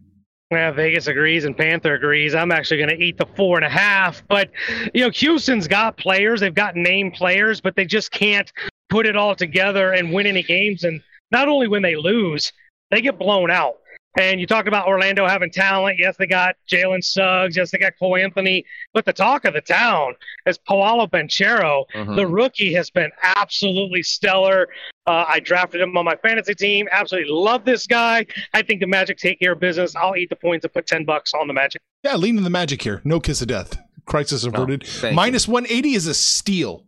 [0.51, 2.35] Yeah, Vegas agrees and Panther agrees.
[2.35, 4.21] I'm actually going to eat the four and a half.
[4.27, 4.49] But,
[4.93, 6.41] you know, Houston's got players.
[6.41, 8.51] They've got name players, but they just can't
[8.89, 10.83] put it all together and win any games.
[10.83, 12.51] And not only when they lose,
[12.89, 13.77] they get blown out.
[14.17, 15.97] And you talk about Orlando having talent.
[15.97, 17.55] Yes, they got Jalen Suggs.
[17.55, 18.65] Yes, they got Cole Anthony.
[18.93, 21.85] But the talk of the town is Paolo Banchero.
[21.95, 22.17] Mhm.
[22.17, 24.67] The rookie has been absolutely stellar.
[25.07, 26.87] Uh, I drafted him on my fantasy team.
[26.91, 28.25] Absolutely love this guy.
[28.53, 29.95] I think the Magic take care of business.
[29.95, 31.81] I'll eat the points and put ten bucks on the Magic.
[32.03, 33.01] Yeah, lean in the Magic here.
[33.05, 33.77] No kiss of death.
[34.05, 34.83] Crisis averted.
[34.85, 36.83] thank Minus 180 is a steal.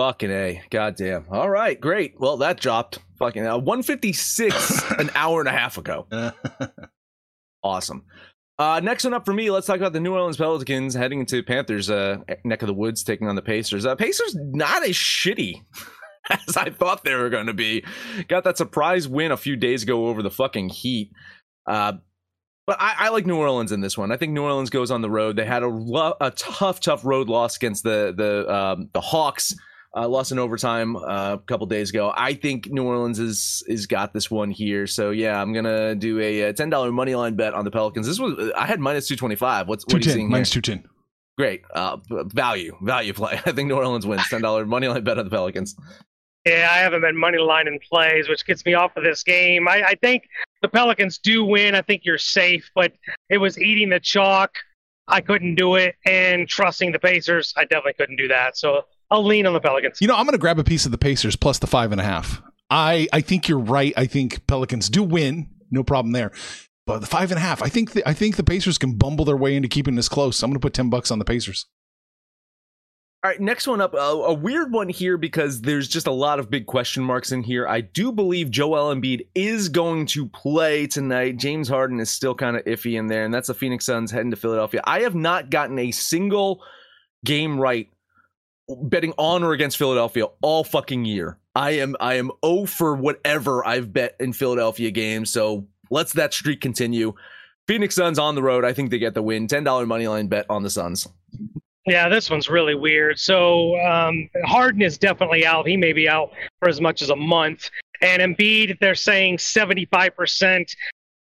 [0.00, 0.62] Fucking a.
[0.70, 1.26] Goddamn.
[1.30, 2.14] All right, great.
[2.18, 3.00] Well, that dropped.
[3.18, 6.06] Fucking uh, one fifty six an hour and a half ago.
[7.62, 8.06] Awesome.
[8.58, 11.42] Uh, next one up for me, let's talk about the New Orleans Pelicans heading into
[11.42, 13.84] Panthers uh, neck of the woods, taking on the Pacers.
[13.84, 15.62] Uh, Pacers not as shitty
[16.30, 17.84] as I thought they were going to be.
[18.28, 21.10] Got that surprise win a few days ago over the fucking Heat.
[21.66, 21.92] Uh,
[22.66, 24.10] but I, I like New Orleans in this one.
[24.10, 25.36] I think New Orleans goes on the road.
[25.36, 29.54] They had a, lo- a tough, tough road loss against the the um, the Hawks.
[29.96, 32.12] Uh, lost in overtime uh, a couple days ago.
[32.16, 34.86] I think New Orleans is is got this one here.
[34.86, 38.06] So yeah, I'm gonna do a, uh ten dollar money line bet on the Pelicans.
[38.06, 39.66] This was I had minus two twenty five.
[39.66, 40.28] What's what are you seeing here?
[40.28, 40.88] Minus 210.
[41.36, 43.40] Great uh, value value play.
[43.46, 45.74] I think New Orleans wins ten dollar money line bet on the Pelicans.
[46.46, 49.68] Yeah, I haven't been money line in plays, which gets me off of this game.
[49.68, 50.22] I, I think
[50.62, 51.74] the Pelicans do win.
[51.74, 52.92] I think you're safe, but
[53.28, 54.54] it was eating the chalk.
[55.08, 58.56] I couldn't do it, and trusting the Pacers, I definitely couldn't do that.
[58.56, 60.00] So I'll lean on the Pelicans.
[60.00, 62.00] You know, I'm going to grab a piece of the Pacers plus the five and
[62.00, 62.42] a half.
[62.68, 63.92] I I think you're right.
[63.96, 66.32] I think Pelicans do win, no problem there.
[66.86, 69.24] But the five and a half, I think the, I think the Pacers can bumble
[69.24, 70.42] their way into keeping this close.
[70.42, 71.66] I'm going to put ten bucks on the Pacers.
[73.22, 76.38] All right, next one up, a, a weird one here because there's just a lot
[76.38, 77.68] of big question marks in here.
[77.68, 81.36] I do believe Joel Embiid is going to play tonight.
[81.36, 84.30] James Harden is still kind of iffy in there, and that's the Phoenix Suns heading
[84.30, 84.80] to Philadelphia.
[84.84, 86.62] I have not gotten a single
[87.22, 87.90] game right
[88.82, 91.38] betting on or against Philadelphia all fucking year.
[91.54, 96.32] I am I am 0 for whatever I've bet in Philadelphia games, so let's that
[96.32, 97.14] streak continue.
[97.66, 98.64] Phoenix Suns on the road.
[98.64, 99.46] I think they get the win.
[99.46, 101.06] $10 money line bet on the Suns.
[101.86, 103.18] Yeah, this one's really weird.
[103.18, 105.66] So um, Harden is definitely out.
[105.66, 107.70] He may be out for as much as a month.
[108.02, 110.74] And Embiid, they're saying 75%.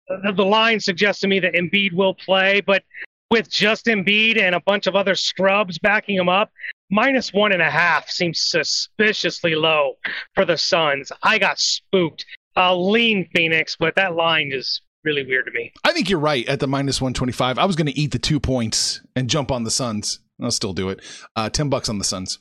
[0.07, 2.83] The, the line suggests to me that Embiid will play, but
[3.29, 6.51] with just Embiid and a bunch of other scrubs backing him up,
[6.89, 9.93] minus one and a half seems suspiciously low
[10.35, 11.11] for the Suns.
[11.23, 12.25] I got spooked.
[12.55, 15.71] I'll lean Phoenix, but that line is really weird to me.
[15.83, 17.57] I think you're right at the minus 125.
[17.57, 20.19] I was going to eat the two points and jump on the Suns.
[20.41, 21.01] I'll still do it.
[21.35, 22.39] Uh, ten bucks on the Suns.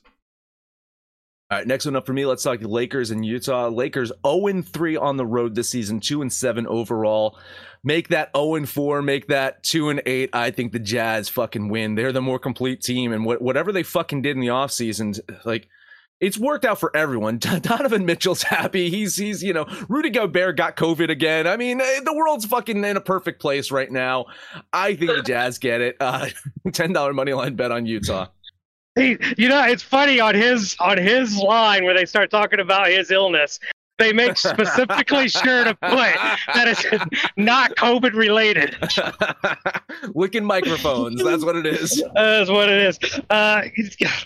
[1.48, 2.26] All right, next one up for me.
[2.26, 3.68] Let's talk Lakers and Utah.
[3.68, 7.38] Lakers 0 3 on the road this season, 2 and 7 overall.
[7.86, 10.30] Make that 0 4, make that 2 and 8.
[10.32, 11.94] I think the Jazz fucking win.
[11.94, 13.12] They're the more complete team.
[13.12, 15.68] And what, whatever they fucking did in the offseason, like
[16.20, 17.38] it's worked out for everyone.
[17.38, 18.90] Donovan Mitchell's happy.
[18.90, 21.46] He's he's you know Rudy Gobert got COVID again.
[21.46, 24.26] I mean, eh, the world's fucking in a perfect place right now.
[24.72, 25.96] I think the Jazz get it.
[26.00, 26.26] Uh,
[26.72, 28.26] Ten dollar money line bet on Utah.
[28.96, 32.88] He, you know, it's funny on his on his line where they start talking about
[32.88, 33.60] his illness.
[33.98, 36.14] They make specifically sure to put
[36.54, 36.84] that it's
[37.36, 38.76] not COVID related.
[40.14, 41.22] Licking microphones.
[41.24, 42.02] That's what it is.
[42.14, 42.98] That's what it is.
[43.30, 43.62] Uh,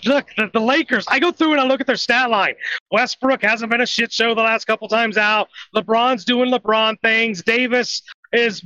[0.05, 1.05] look, the, the Lakers.
[1.07, 2.55] I go through and I look at their stat line.
[2.91, 5.47] Westbrook hasn't been a shit show the last couple times out.
[5.73, 7.41] LeBron's doing LeBron things.
[7.41, 8.01] Davis
[8.33, 8.63] is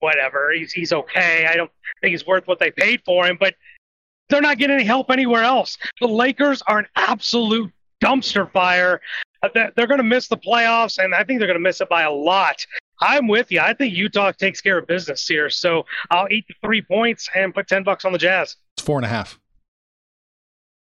[0.00, 0.50] whatever.
[0.52, 1.46] He's he's okay.
[1.48, 3.54] I don't think he's worth what they paid for him, but
[4.28, 5.78] they're not getting any help anywhere else.
[6.00, 9.00] The Lakers are an absolute dumpster fire.
[9.42, 11.80] Uh, They're, they're going to miss the playoffs, and I think they're going to miss
[11.80, 12.66] it by a lot.
[13.00, 13.60] I'm with you.
[13.60, 17.54] I think Utah takes care of business here, so I'll eat the three points and
[17.54, 18.56] put ten bucks on the Jazz.
[18.76, 19.38] It's four and a half.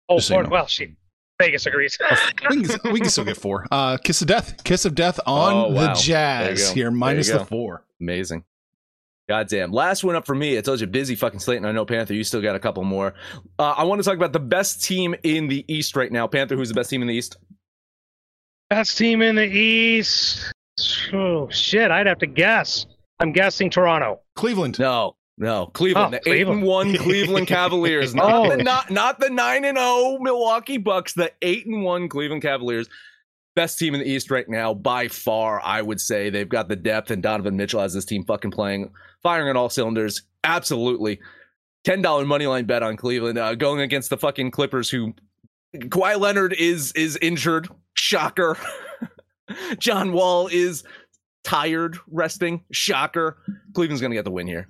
[0.09, 0.51] Oh, Just so you Lord, know.
[0.53, 0.95] well, she
[1.39, 1.97] Vegas agrees.
[2.49, 3.65] we, can, we can still get four.
[3.71, 4.61] Uh, kiss of death.
[4.65, 5.93] Kiss of death on Oh, wow.
[5.93, 7.85] the Jazz here, minus the four.
[8.01, 8.43] Amazing.
[9.29, 9.71] Goddamn.
[9.71, 10.57] Last one up for me.
[10.57, 12.83] I told you, busy fucking slate, and I know Panther, you still got a couple
[12.83, 13.13] more.
[13.57, 16.27] Uh, I want to talk about the best team in the East right now.
[16.27, 17.37] Panther, who's the best team in the East?
[18.71, 20.53] Best team in the East.
[21.11, 22.85] Oh shit, I'd have to guess.
[23.19, 24.21] I'm guessing Toronto.
[24.37, 24.79] Cleveland.
[24.79, 26.15] No, no, Cleveland.
[26.15, 28.15] Oh, the eight and one Cleveland Cavaliers.
[28.15, 28.55] Not Oh.
[28.55, 31.13] the not not the nine and zero Milwaukee Bucks.
[31.13, 32.87] The eight and one Cleveland Cavaliers.
[33.57, 35.59] Best team in the East right now by far.
[35.61, 38.89] I would say they've got the depth, and Donovan Mitchell has this team fucking playing,
[39.21, 40.21] firing on all cylinders.
[40.45, 41.19] Absolutely.
[41.83, 45.13] Ten dollar money line bet on Cleveland uh, going against the fucking Clippers, who
[45.75, 47.67] Kawhi Leonard is is injured.
[47.95, 48.57] Shocker.
[49.79, 50.83] John Wall is
[51.43, 52.63] tired, resting.
[52.71, 53.37] Shocker.
[53.73, 54.67] Cleveland's gonna get the win here.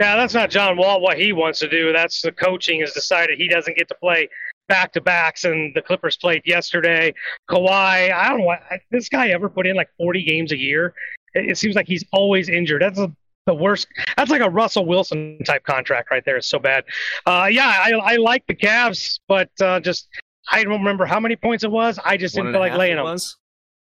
[0.00, 1.92] Yeah, that's not John Wall what he wants to do.
[1.92, 4.28] That's the coaching has decided he doesn't get to play
[4.68, 7.12] back to backs, and the Clippers played yesterday.
[7.50, 8.54] Kawhi, I don't know.
[8.90, 10.94] This guy ever put in like 40 games a year?
[11.34, 12.82] It, it seems like he's always injured.
[12.82, 13.10] That's a,
[13.46, 13.88] the worst.
[14.16, 16.36] That's like a Russell Wilson type contract right there.
[16.36, 16.84] It's so bad.
[17.26, 20.08] Uh, yeah, I, I like the Cavs, but uh, just
[20.50, 21.98] I don't remember how many points it was.
[22.04, 23.04] I just One didn't feel like laying them.
[23.04, 23.36] was?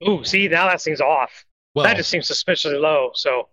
[0.09, 1.45] Ooh, see now that seems off.
[1.75, 3.11] Well, that just seems suspiciously low.
[3.15, 3.49] So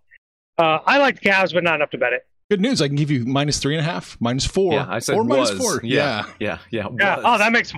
[0.58, 2.26] uh, I like the Cavs, but not enough to bet it.
[2.50, 2.82] good news.
[2.82, 5.22] I can give you minus three and a half, minus four, Yeah, I said or
[5.24, 5.52] was.
[5.52, 5.80] four.
[5.84, 6.88] Yeah, yeah, yeah.
[6.98, 7.16] Yeah.
[7.16, 7.24] was.
[7.24, 7.72] Oh, that makes.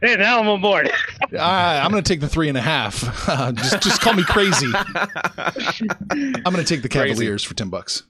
[0.00, 0.90] Hey, now I'm on board.
[1.32, 1.46] Yeah.
[1.46, 3.02] I, I'm going to take the three and a half.
[3.28, 4.70] Uh, just, just call me crazy.
[6.10, 7.08] I'm going to take the Crazy.
[7.08, 8.02] Cavaliers for ten bucks.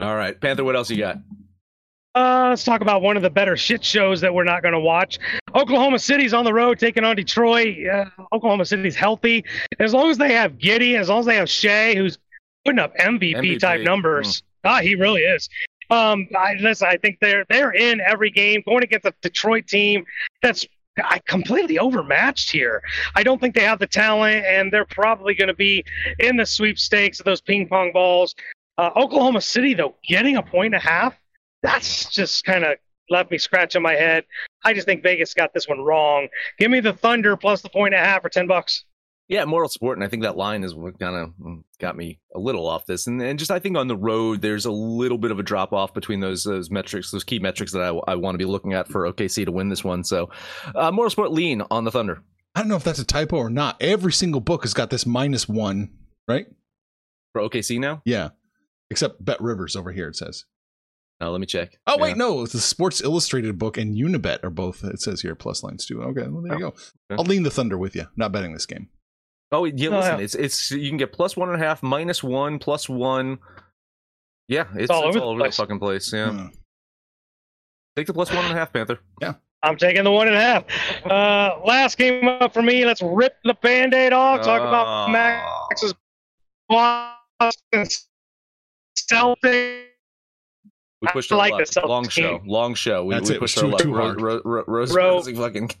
[0.00, 0.64] All right, Panther.
[0.64, 1.18] What else you got?
[2.14, 4.80] Uh, let's talk about one of the better shit shows that we're not going to
[4.80, 5.18] watch.
[5.54, 7.76] Oklahoma City's on the road taking on Detroit.
[7.86, 9.44] Uh, Oklahoma City's healthy.
[9.80, 12.18] As long as they have Giddey, as long as they have Shai, who's
[12.64, 13.58] putting up MVP, MVP.
[13.58, 14.42] type numbers.
[14.62, 15.48] Ah, he really is.
[15.90, 16.88] Um, I listen.
[16.88, 20.06] I think they're they're in every game going against a Detroit team
[20.40, 20.66] that's
[21.02, 22.82] I completely overmatched here.
[23.14, 25.84] I don't think they have the talent, and they're probably going to be
[26.20, 28.34] in the sweepstakes of those ping pong balls.
[28.78, 31.14] Uh, Oklahoma City, though, getting a point and a half,
[31.64, 32.76] that's just kind of
[33.10, 34.24] left me scratching my head.
[34.64, 36.28] I just think Vegas got this one wrong.
[36.58, 38.84] Give me the Thunder plus the point and a half for 10 bucks.
[39.26, 41.32] Yeah, moral support, and I think that line is what kind of
[41.80, 44.66] got me a little off this, and, and just I think on the road there's
[44.66, 47.80] a little bit of a drop off between those those metrics, those key metrics that
[47.80, 50.04] I, I want to be looking at for OKC to win this one.
[50.04, 50.28] So,
[50.74, 52.22] uh, moral support lean on the Thunder.
[52.54, 53.78] I don't know if that's a typo or not.
[53.80, 55.88] Every single book has got this minus one,
[56.28, 56.46] right?
[57.32, 58.00] for OKC now.
[58.04, 58.30] Yeah,
[58.90, 60.08] except BetRivers over here.
[60.08, 60.44] It says.
[61.20, 61.78] Uh, let me check.
[61.86, 62.14] Oh wait, Yeah.
[62.16, 64.82] no, it's the Sports Illustrated book and Unibet are both.
[64.84, 66.02] It says here plus lines too.
[66.02, 66.66] Okay, well there you go.
[66.68, 66.76] okay.
[67.10, 68.06] I'll lean the Thunder with you.
[68.16, 68.88] Not betting this game.
[69.52, 70.24] Oh yeah, Oh, listen, yeah.
[70.24, 73.38] it's it's you can get plus one and a half, minus one, plus one.
[74.48, 75.56] Yeah, it's, it's all, over, the, place.
[75.56, 76.12] fucking place.
[76.12, 76.46] Yeah, Hmm.
[77.96, 78.98] take the plus one and a half, Panther.
[79.22, 79.34] Yeah.
[79.62, 80.64] I'm taking the one and a half.
[81.06, 82.84] Uh, last game up for me.
[82.84, 84.42] Let's rip the band aid off.
[84.42, 84.68] Talk Oh.
[84.68, 85.94] about Max's
[86.68, 87.86] Boston
[88.98, 89.83] Celtics.
[91.04, 91.66] We pushed I our like luck.
[91.66, 92.48] the Celtics long show, game.
[92.48, 93.04] long show.
[93.04, 93.38] We, That's we it.
[93.38, 93.80] It was pushed our too- luck.
[93.82, 94.20] too hard.
[94.20, 95.70] Ro- Ro- Rose, Ro- Rosie fucking.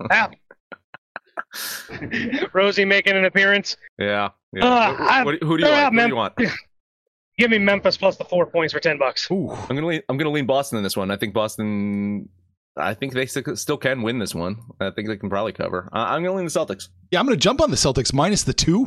[2.52, 3.76] Rosie making an appearance.
[3.98, 4.30] yeah.
[4.52, 4.64] yeah.
[4.66, 4.92] Uh,
[5.24, 5.92] What- what- who do you yeah, like?
[5.92, 6.34] Who do you want?
[7.38, 9.28] Give me Memphis plus the four points for ten bucks.
[9.30, 10.02] Ooh, I'm gonna lean.
[10.08, 11.10] I'm gonna lean Boston in this one.
[11.10, 12.28] I think Boston.
[12.76, 14.56] I think they still can win this one.
[14.80, 15.88] I think they can probably cover.
[15.92, 16.88] Uh, I'm gonna lean the Celtics.
[17.10, 17.18] yeah.
[17.20, 18.86] I'm going to jump on the Celtics minus the two.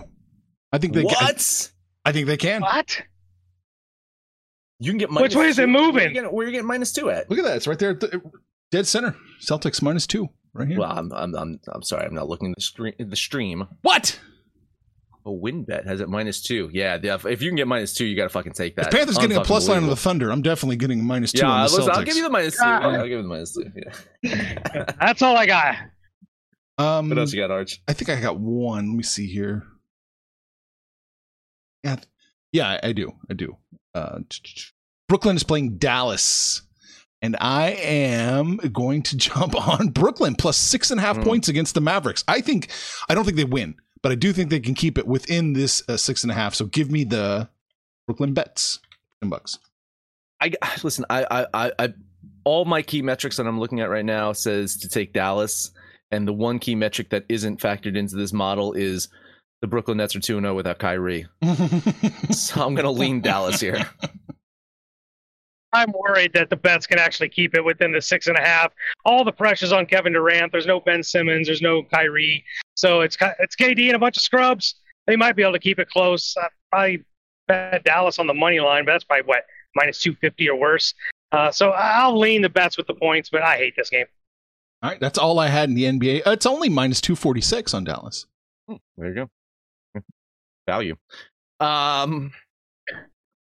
[0.71, 1.03] I think they.
[1.03, 1.71] Can, what?
[2.05, 2.61] I think they can.
[2.61, 3.01] What?
[4.79, 5.73] You can get Which way is it two.
[5.73, 6.03] Where moving?
[6.09, 7.29] you getting, where you getting minus two at?
[7.29, 7.57] Look at that.
[7.57, 8.21] It's right there, at the,
[8.71, 9.15] dead center.
[9.41, 10.79] Celtics minus two, right here.
[10.79, 12.05] Well, I'm, I'm, I'm, I'm sorry.
[12.05, 12.93] I'm not looking at the stream.
[12.99, 13.67] The stream.
[13.81, 14.19] what?
[15.25, 16.69] A WynnBET has it minus two.
[16.71, 18.85] Yeah, yeah, if- if you can get minus two, you got to fucking take that.
[18.87, 21.49] If Panthers getting a plus line on the Thunder, I'm definitely getting minus two Yeah,
[21.51, 21.97] on the listen, Celtics.
[21.97, 22.63] I'll give you the minus two.
[22.63, 23.71] Yeah, I'll give you the minus two.
[24.23, 24.93] Yeah.
[25.01, 25.75] That's all I got.
[26.77, 27.81] Um, What else you got, Arch?
[27.89, 28.89] I think I got one.
[28.91, 29.63] Let me see here.
[31.83, 31.97] Yeah,
[32.51, 33.11] yeah, I, I do.
[33.29, 33.57] I do.
[33.97, 34.19] Uh,
[35.09, 36.61] Brooklyn is playing Dallas,
[37.21, 41.23] and I am going to jump on Brooklyn plus six and a half Hmm.
[41.23, 42.23] points against the Mavericks.
[42.27, 42.69] I think
[43.09, 45.81] I don't think they win, but I do think they can keep it within this
[45.89, 46.53] uh, six and a half.
[46.53, 47.49] So give me the
[48.05, 48.79] Brooklyn Nets,
[49.21, 49.57] ten bucks.
[50.41, 51.05] I listen.
[51.09, 51.93] I, I, I, I,
[52.43, 55.71] all my key metrics that I'm looking at right now says to take Dallas,
[56.11, 59.07] and the one key metric that isn't factored into this model is
[59.61, 61.27] the Brooklyn Nets are 2 0 without Kyrie.
[62.31, 63.85] So I'm gonna lean Dallas here.
[65.73, 68.71] I'm worried that the Nets can actually keep it within the six and a half.
[69.05, 70.51] All the pressure's on Kevin Durant.
[70.51, 71.47] There's no Ben Simmons.
[71.47, 72.43] There's no Kyrie.
[72.75, 74.75] So it's it's KD and a bunch of scrubs.
[75.07, 76.35] They might be able to keep it close.
[76.37, 77.05] I probably
[77.47, 79.43] bet Dallas on the money line, but that's probably what
[79.75, 80.93] minus two fifty or worse.
[81.31, 84.05] Uh, so I'll lean the Nets with the points, but I hate this game.
[84.83, 86.21] All right, that's all I had in the NBA.
[86.25, 88.25] It's only minus two forty six on Dallas.
[88.67, 89.29] There you go.
[90.67, 90.95] Value.
[91.59, 92.31] Um,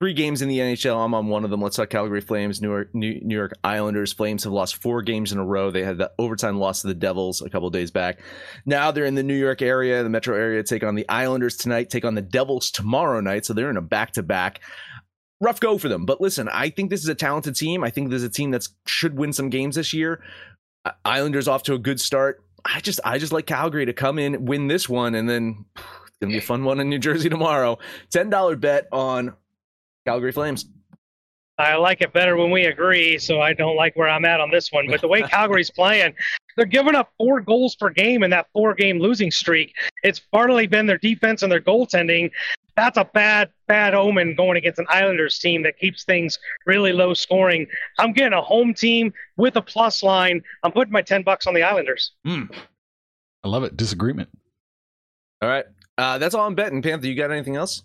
[0.00, 1.04] three games in the NHL.
[1.04, 1.60] I'm on one of them.
[1.60, 4.12] Let's talk Calgary Flames, New York, New, York Islanders.
[4.12, 5.70] Flames have lost four games in a row.
[5.70, 8.20] They had the overtime loss to the Devils a couple days back.
[8.64, 10.62] Now they're in the New York area, the metro area.
[10.62, 11.90] Take on the Islanders tonight.
[11.90, 13.44] Take on the Devils tomorrow night.
[13.44, 14.60] So they're in a back to back.
[15.42, 16.06] Rough go for them.
[16.06, 17.84] But listen, I think this is a talented team.
[17.84, 20.22] I think this is a team that should win some games this year.
[21.04, 22.42] Islanders off to a good start.
[22.64, 25.64] I just I just like Calgary to come in, win this one, and then
[26.20, 27.78] gonna be a fun one in New Jersey tomorrow.
[28.10, 29.34] Ten dollar bet on
[30.06, 30.66] Calgary Flames.
[31.58, 34.50] I like it better when we agree, so I don't like where I'm at on
[34.50, 34.86] this one.
[34.88, 36.14] But the way Calgary's playing,
[36.56, 39.74] they're giving up four goals per game in that four game losing streak.
[40.02, 42.30] It's partly been their defense and their goaltending.
[42.76, 47.12] That's a bad, bad omen going against an Islanders team that keeps things really low
[47.12, 47.66] scoring.
[47.98, 50.40] I'm getting a home team with a plus line.
[50.62, 52.12] I'm putting my 10 bucks on the Islanders.
[52.24, 52.44] Hmm.
[53.44, 53.76] I love it.
[53.76, 54.30] Disagreement.
[55.42, 55.64] All right,
[56.00, 56.82] uh, that's all I'm betting.
[56.82, 57.82] Panther, you got anything else?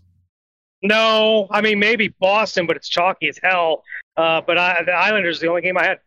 [0.82, 3.84] No, I mean, maybe Boston, but it's chalky as hell.
[4.18, 6.00] Uh, but I, the Islanders is the only game I had.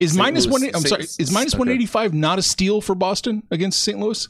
[0.00, 0.18] Is St.
[0.18, 0.74] minus Louis- one?
[0.74, 0.88] I'm St.
[0.88, 1.02] sorry.
[1.02, 1.58] Is minus okay.
[1.58, 3.98] one eighty five not a steal for Boston against St.
[3.98, 4.28] Louis?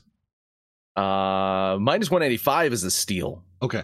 [0.96, 3.42] Uh, minus one eighty five is a steal.
[3.62, 3.82] Okay.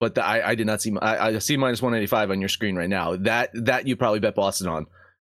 [0.00, 0.94] but the, I, I did not see.
[1.00, 3.16] I, I see minus one eighty five on your screen right now.
[3.16, 4.86] That that you probably bet Boston on.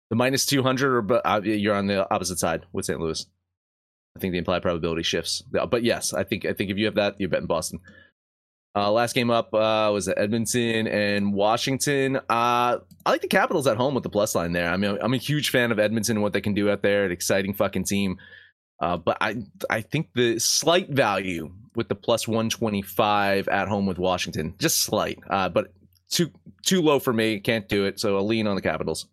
[0.10, 2.99] The minus two hundred, or but uh, you're on the opposite side with St.
[2.99, 3.26] Louis.
[4.16, 5.41] I think the implied probability shifts.
[5.41, 7.80] But yes, I think I think if you have that, you're betting Boston.
[8.76, 12.18] Uh, last game up uh, was Edmonton and Washington.
[12.18, 14.70] Uh, I like the Capitals at home with the plus line there.
[14.70, 17.05] I mean, I'm a huge fan of Edmonton and what they can do out there.
[17.05, 18.18] An exciting fucking team.
[18.80, 23.97] Uh, but I I think the slight value with the plus 125 at home with
[23.97, 25.72] Washington, just slight, uh, but
[26.09, 26.32] too
[26.64, 27.39] too low for me.
[27.39, 27.99] Can't do it.
[27.99, 29.07] So I'll lean on the Capitals.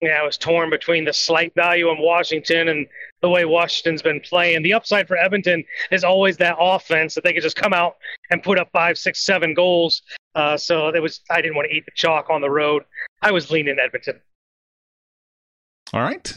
[0.00, 2.86] Yeah, I was torn between the slight value on Washington and
[3.20, 4.62] the way Washington's been playing.
[4.62, 7.96] The upside for Edmonton is always that offense that they could just come out
[8.30, 10.02] and put up five, six, seven goals.
[10.36, 12.84] Uh, so it was I didn't want to eat the chalk on the road.
[13.22, 14.20] I was leaning Edmonton.
[15.92, 16.32] All right.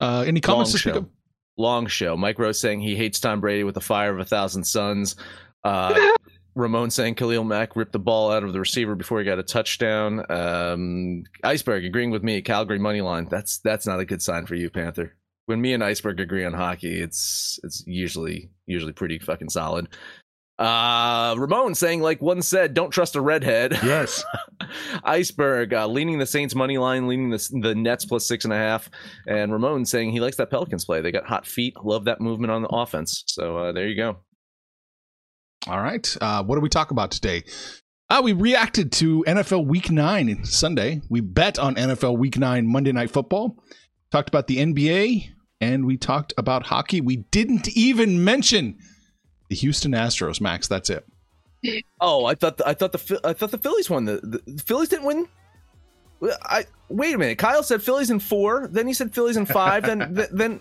[0.00, 0.98] Uh, any comments Long to speak show.
[0.98, 1.08] of?
[1.56, 2.16] Long show.
[2.16, 5.16] Mike Rose saying he hates Tom Brady with the fire of a thousand suns.
[5.64, 5.94] Uh,
[6.56, 9.42] Ramon saying Khalil Mack ripped the ball out of the receiver before he got a
[9.42, 10.24] touchdown.
[10.30, 12.40] Um, Iceberg agreeing with me.
[12.40, 13.28] Calgary money line.
[13.30, 15.14] That's that's not a good sign for you, Panther.
[15.44, 19.88] When me and Iceberg agree on hockey, it's it's usually usually pretty fucking solid.
[20.58, 23.78] Uh, Ramon saying like one said, don't trust a redhead.
[23.84, 24.24] Yes.
[25.04, 28.56] Iceberg uh, leaning the Saints money line, leaning the the Nets plus six and a
[28.56, 28.90] half,
[29.28, 31.02] and Ramon saying he likes that Pelicans play.
[31.02, 33.24] They got hot feet, love that movement on the offense.
[33.26, 34.16] So uh, there you go.
[35.68, 36.16] All right.
[36.20, 37.42] Uh, what do we talk about today?
[38.08, 41.00] Uh, we reacted to NFL Week 9 Sunday.
[41.10, 43.56] We bet on NFL Week 9 Monday Night Football.
[44.12, 47.00] Talked about the NBA, and we talked about hockey.
[47.00, 48.78] We didn't even mention
[49.48, 50.68] the Houston Astros, Max.
[50.68, 51.04] That's it.
[52.00, 54.04] Oh, I thought the, I thought the I thought the Phillies won.
[54.04, 55.26] The, the, the Phillies didn't win.
[56.44, 57.38] I wait a minute.
[57.38, 58.68] Kyle said Phillies in four.
[58.68, 59.84] Then he said Phillies in five.
[59.84, 60.60] then th- then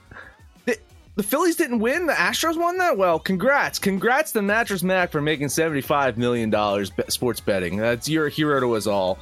[1.15, 2.05] the, Phillies didn't win.
[2.05, 2.97] The Astros won that.
[2.97, 7.77] Well, congrats, congrats to Mattress Mac for making seventy five million dollars sports betting.
[7.77, 9.17] That's you're a hero to us all.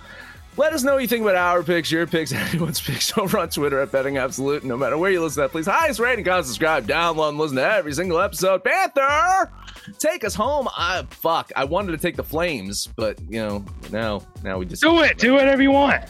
[0.56, 3.50] Let us know what you think about our picks, your picks, anyone's picks over on
[3.50, 4.64] Twitter at Betting Absolute.
[4.64, 7.58] No matter where you listen to that, please highest rating, comment, subscribe, download, and listen
[7.58, 8.64] to every single episode.
[8.64, 9.52] Panther,
[9.98, 10.68] take us home.
[10.78, 11.52] I fuck.
[11.56, 15.18] I wanted to take the Flames, but you know, now now we just Do it.
[15.18, 16.04] Do whatever you want.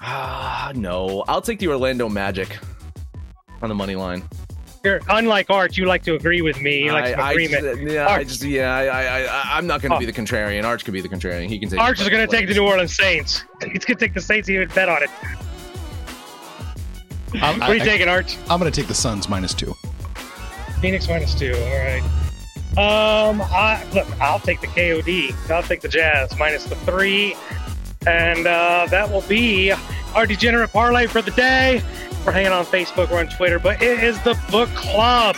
[0.00, 1.24] Ah, no.
[1.28, 2.56] I'll take the Orlando Magic
[3.60, 4.22] on the money line.
[4.84, 5.76] You're unlike Art.
[5.76, 6.84] You like to agree with me.
[6.84, 7.64] You like I, some I agreement.
[7.64, 8.28] just, yeah, I Arch.
[8.28, 9.98] just yeah, I, I, I I'm not going to Oh.
[10.00, 10.64] be the contrarian.
[10.64, 11.48] Arch could be the contrarian.
[11.48, 11.80] He can take.
[11.80, 13.44] Arch is going to take the New Orleans Saints.
[13.60, 14.46] He's going to take the Saints.
[14.48, 15.10] He would bet on it.
[17.34, 18.36] I'm, What are you taking, Arch?
[18.48, 19.74] I'm going to take the Suns minus two.
[20.80, 21.52] Phoenix minus two.
[21.54, 22.02] All right.
[22.78, 24.06] Um, I look.
[24.20, 25.50] I'll take the KOD.
[25.50, 27.34] I'll take the Jazz minus the three,
[28.06, 29.72] and uh, that will be
[30.14, 31.82] our degenerate parlay for the day.
[32.24, 33.10] We're hanging on Facebook.
[33.10, 35.36] We're on Twitter, but it is the book club.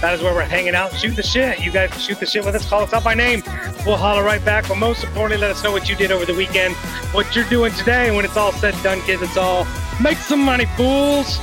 [0.00, 1.60] That is where we're hanging out, shoot the shit.
[1.60, 2.66] You guys shoot the shit with us.
[2.66, 3.42] Call us out by name.
[3.84, 4.66] We'll holler right back.
[4.66, 6.74] But most importantly, let us know what you did over the weekend,
[7.12, 8.06] what you're doing today.
[8.06, 9.66] And when it's all said and done, kids, it's all
[10.00, 11.38] make some money, fools.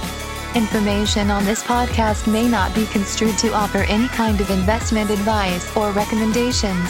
[0.56, 5.76] Information on this podcast may not be construed to offer any kind of investment advice
[5.78, 6.90] or recommendations.